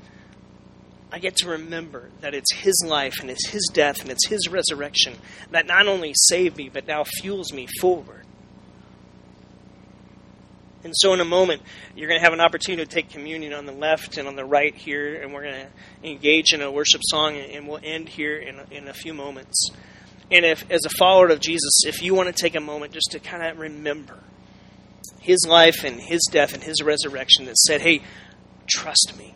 I 1.10 1.18
get 1.18 1.36
to 1.36 1.48
remember 1.48 2.08
that 2.20 2.34
it's 2.34 2.52
His 2.52 2.74
life 2.86 3.20
and 3.20 3.30
it's 3.30 3.48
His 3.48 3.68
death 3.72 4.00
and 4.00 4.10
it's 4.10 4.26
His 4.28 4.48
resurrection 4.48 5.14
that 5.50 5.66
not 5.66 5.86
only 5.86 6.14
saved 6.14 6.56
me, 6.56 6.70
but 6.72 6.86
now 6.86 7.04
fuels 7.04 7.52
me 7.52 7.66
forward. 7.80 8.24
And 10.84 10.92
so, 10.96 11.12
in 11.12 11.20
a 11.20 11.24
moment, 11.24 11.62
you're 11.94 12.08
going 12.08 12.18
to 12.18 12.24
have 12.24 12.32
an 12.32 12.40
opportunity 12.40 12.84
to 12.84 12.90
take 12.90 13.08
communion 13.08 13.52
on 13.52 13.66
the 13.66 13.72
left 13.72 14.18
and 14.18 14.26
on 14.26 14.34
the 14.34 14.44
right 14.44 14.74
here, 14.74 15.22
and 15.22 15.32
we're 15.32 15.44
going 15.44 15.66
to 15.66 16.08
engage 16.08 16.52
in 16.52 16.60
a 16.60 16.70
worship 16.70 17.00
song, 17.04 17.36
and 17.36 17.68
we'll 17.68 17.80
end 17.82 18.08
here 18.08 18.36
in 18.36 18.60
in 18.70 18.88
a 18.88 18.92
few 18.92 19.14
moments. 19.14 19.70
And 20.32 20.46
if, 20.46 20.68
as 20.70 20.84
a 20.84 20.90
follower 20.90 21.28
of 21.28 21.40
Jesus, 21.40 21.82
if 21.84 22.02
you 22.02 22.14
want 22.14 22.34
to 22.34 22.42
take 22.42 22.54
a 22.54 22.60
moment 22.60 22.92
just 22.92 23.10
to 23.12 23.20
kind 23.20 23.44
of 23.44 23.58
remember 23.58 24.18
his 25.20 25.46
life 25.46 25.84
and 25.84 26.00
his 26.00 26.26
death 26.30 26.54
and 26.54 26.62
his 26.62 26.82
resurrection 26.82 27.44
that 27.44 27.56
said, 27.58 27.82
hey, 27.82 28.02
trust 28.66 29.12
me. 29.18 29.34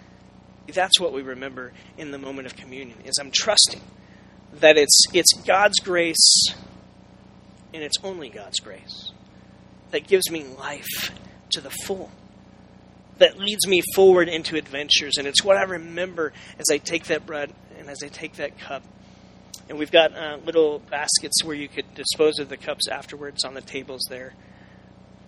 That's 0.72 1.00
what 1.00 1.14
we 1.14 1.22
remember 1.22 1.72
in 1.96 2.10
the 2.10 2.18
moment 2.18 2.46
of 2.46 2.56
communion, 2.56 2.98
is 3.04 3.18
I'm 3.18 3.30
trusting 3.30 3.80
that 4.60 4.76
it's, 4.76 5.04
it's 5.14 5.32
God's 5.46 5.78
grace, 5.80 6.54
and 7.72 7.82
it's 7.82 7.96
only 8.04 8.28
God's 8.28 8.60
grace 8.60 9.12
that 9.90 10.06
gives 10.06 10.30
me 10.30 10.44
life 10.44 11.12
to 11.50 11.60
the 11.60 11.70
full, 11.70 12.10
that 13.18 13.38
leads 13.38 13.66
me 13.66 13.82
forward 13.94 14.28
into 14.28 14.56
adventures. 14.56 15.14
And 15.18 15.26
it's 15.26 15.42
what 15.42 15.56
I 15.56 15.62
remember 15.62 16.32
as 16.58 16.66
I 16.70 16.78
take 16.78 17.04
that 17.04 17.26
bread 17.26 17.52
and 17.78 17.88
as 17.88 18.02
I 18.02 18.08
take 18.08 18.36
that 18.36 18.58
cup. 18.58 18.82
And 19.68 19.78
we've 19.78 19.90
got 19.90 20.16
uh, 20.16 20.38
little 20.44 20.78
baskets 20.78 21.44
where 21.44 21.56
you 21.56 21.68
could 21.68 21.94
dispose 21.94 22.38
of 22.38 22.48
the 22.48 22.56
cups 22.56 22.88
afterwards 22.88 23.44
on 23.44 23.54
the 23.54 23.60
tables 23.60 24.00
there. 24.08 24.34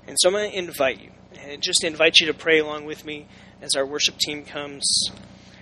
And 0.07 0.17
so 0.19 0.29
I'm 0.29 0.35
going 0.35 0.51
to 0.51 0.59
invite 0.59 1.01
you, 1.01 1.11
and 1.39 1.63
just 1.63 1.85
invite 1.85 2.21
you 2.21 2.27
to 2.29 2.35
pray 2.35 2.59
along 2.59 2.87
with 2.87 3.05
me 3.05 3.27
as 3.61 3.77
our 3.77 3.85
worship 3.85 4.19
team 4.19 4.45
comes. 4.45 5.11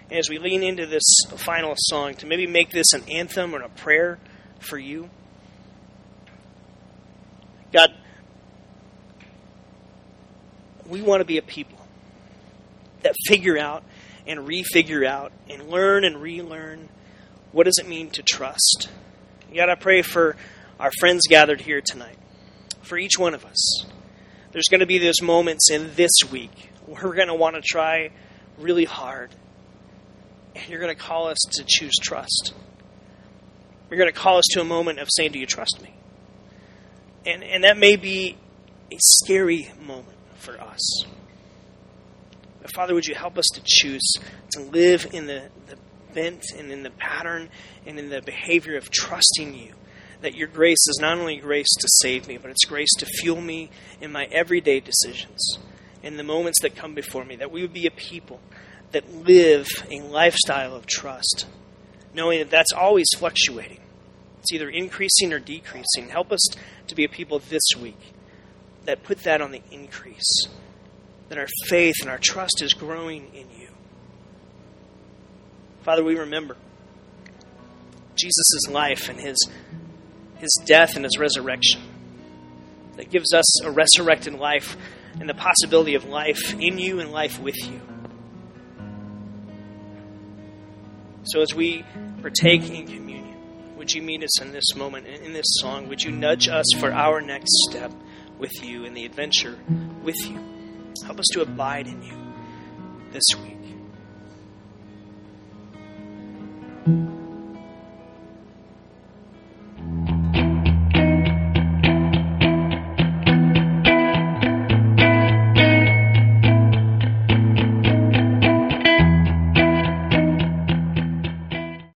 And 0.08 0.18
as 0.18 0.30
we 0.30 0.38
lean 0.38 0.62
into 0.62 0.86
this 0.86 1.04
final 1.36 1.74
song, 1.76 2.14
to 2.14 2.26
maybe 2.26 2.46
make 2.46 2.70
this 2.70 2.92
an 2.92 3.02
anthem 3.10 3.54
or 3.54 3.62
a 3.62 3.68
prayer 3.68 4.18
for 4.60 4.78
you. 4.78 5.10
God, 7.72 7.92
we 10.88 11.02
want 11.02 11.20
to 11.20 11.24
be 11.24 11.38
a 11.38 11.42
people 11.42 11.78
that 13.02 13.14
figure 13.26 13.58
out 13.58 13.84
and 14.26 14.40
refigure 14.40 15.06
out 15.06 15.32
and 15.48 15.68
learn 15.68 16.04
and 16.04 16.20
relearn 16.20 16.88
what 17.52 17.64
does 17.64 17.78
it 17.78 17.88
mean 17.88 18.10
to 18.10 18.22
trust. 18.22 18.88
God, 19.54 19.68
I 19.68 19.74
pray 19.74 20.02
for 20.02 20.36
our 20.78 20.90
friends 20.98 21.22
gathered 21.28 21.60
here 21.60 21.80
tonight, 21.80 22.18
for 22.82 22.98
each 22.98 23.18
one 23.18 23.34
of 23.34 23.44
us. 23.44 23.84
There's 24.52 24.68
going 24.70 24.80
to 24.80 24.86
be 24.86 24.98
those 24.98 25.22
moments 25.22 25.70
in 25.70 25.94
this 25.94 26.10
week 26.30 26.70
where 26.86 27.04
we're 27.04 27.14
going 27.14 27.28
to 27.28 27.34
want 27.34 27.56
to 27.56 27.62
try 27.62 28.10
really 28.58 28.84
hard 28.84 29.30
And 30.54 30.68
you're 30.68 30.80
going 30.80 30.94
to 30.94 31.00
call 31.00 31.28
us 31.28 31.38
to 31.52 31.64
choose 31.66 31.94
trust. 32.02 32.54
You're 33.88 33.98
going 33.98 34.10
to 34.10 34.18
call 34.18 34.38
us 34.38 34.44
to 34.52 34.60
a 34.60 34.64
moment 34.64 34.98
of 34.98 35.08
saying, 35.10 35.32
Do 35.32 35.38
you 35.38 35.46
trust 35.46 35.80
me? 35.82 35.94
And, 37.24 37.42
and 37.42 37.64
that 37.64 37.78
may 37.78 37.96
be 37.96 38.36
a 38.92 38.96
scary 38.98 39.70
moment 39.80 40.17
for 40.38 40.60
us. 40.60 41.04
But 42.62 42.72
Father, 42.74 42.94
would 42.94 43.06
you 43.06 43.14
help 43.14 43.38
us 43.38 43.46
to 43.54 43.62
choose 43.64 44.14
to 44.52 44.60
live 44.60 45.06
in 45.12 45.26
the, 45.26 45.48
the 45.66 45.76
bent 46.14 46.42
and 46.56 46.70
in 46.70 46.82
the 46.82 46.90
pattern 46.90 47.50
and 47.86 47.98
in 47.98 48.10
the 48.10 48.22
behavior 48.22 48.76
of 48.76 48.90
trusting 48.90 49.54
you? 49.54 49.74
That 50.20 50.34
your 50.34 50.48
grace 50.48 50.84
is 50.88 50.98
not 51.00 51.18
only 51.18 51.36
grace 51.36 51.72
to 51.78 51.88
save 52.02 52.26
me, 52.26 52.38
but 52.38 52.50
it's 52.50 52.64
grace 52.64 52.92
to 52.98 53.06
fuel 53.06 53.40
me 53.40 53.70
in 54.00 54.10
my 54.10 54.24
everyday 54.32 54.80
decisions, 54.80 55.58
in 56.02 56.16
the 56.16 56.24
moments 56.24 56.60
that 56.62 56.74
come 56.74 56.94
before 56.94 57.24
me. 57.24 57.36
That 57.36 57.52
we 57.52 57.62
would 57.62 57.72
be 57.72 57.86
a 57.86 57.92
people 57.92 58.40
that 58.90 59.14
live 59.14 59.68
a 59.90 60.00
lifestyle 60.00 60.74
of 60.74 60.86
trust, 60.86 61.46
knowing 62.14 62.40
that 62.40 62.50
that's 62.50 62.72
always 62.72 63.06
fluctuating. 63.16 63.80
It's 64.40 64.52
either 64.52 64.68
increasing 64.68 65.32
or 65.32 65.38
decreasing. 65.38 66.08
Help 66.08 66.32
us 66.32 66.44
to 66.88 66.94
be 66.96 67.04
a 67.04 67.08
people 67.08 67.38
this 67.38 67.62
week 67.80 68.14
that 68.88 69.02
put 69.02 69.18
that 69.24 69.42
on 69.42 69.50
the 69.50 69.60
increase, 69.70 70.46
that 71.28 71.36
our 71.36 71.46
faith 71.66 71.96
and 72.00 72.08
our 72.08 72.16
trust 72.16 72.62
is 72.62 72.72
growing 72.72 73.26
in 73.34 73.46
you. 73.60 73.68
Father, 75.82 76.02
we 76.02 76.16
remember 76.16 76.56
Jesus' 78.14 78.66
life 78.70 79.10
and 79.10 79.20
his, 79.20 79.36
his 80.38 80.48
death 80.64 80.96
and 80.96 81.04
his 81.04 81.18
resurrection 81.18 81.82
that 82.96 83.10
gives 83.10 83.34
us 83.34 83.62
a 83.62 83.70
resurrected 83.70 84.32
life 84.32 84.74
and 85.20 85.28
the 85.28 85.34
possibility 85.34 85.94
of 85.94 86.06
life 86.06 86.54
in 86.54 86.78
you 86.78 86.98
and 86.98 87.12
life 87.12 87.38
with 87.38 87.58
you. 87.70 87.82
So 91.24 91.42
as 91.42 91.54
we 91.54 91.84
partake 92.22 92.70
in 92.70 92.86
communion, 92.86 93.36
would 93.76 93.92
you 93.92 94.00
meet 94.00 94.24
us 94.24 94.40
in 94.40 94.52
this 94.52 94.74
moment, 94.74 95.06
in 95.06 95.34
this 95.34 95.46
song? 95.60 95.88
Would 95.88 96.02
you 96.02 96.10
nudge 96.10 96.48
us 96.48 96.64
for 96.78 96.90
our 96.90 97.20
next 97.20 97.50
step 97.68 97.92
with 98.38 98.52
you 98.62 98.84
and 98.84 98.96
the 98.96 99.04
adventure 99.04 99.58
with 100.02 100.16
you. 100.28 100.38
Help 101.04 101.18
us 101.18 101.26
to 101.32 101.42
abide 101.42 101.86
in 101.86 102.02
you 102.02 102.16
this 103.12 103.24
week. 103.42 103.58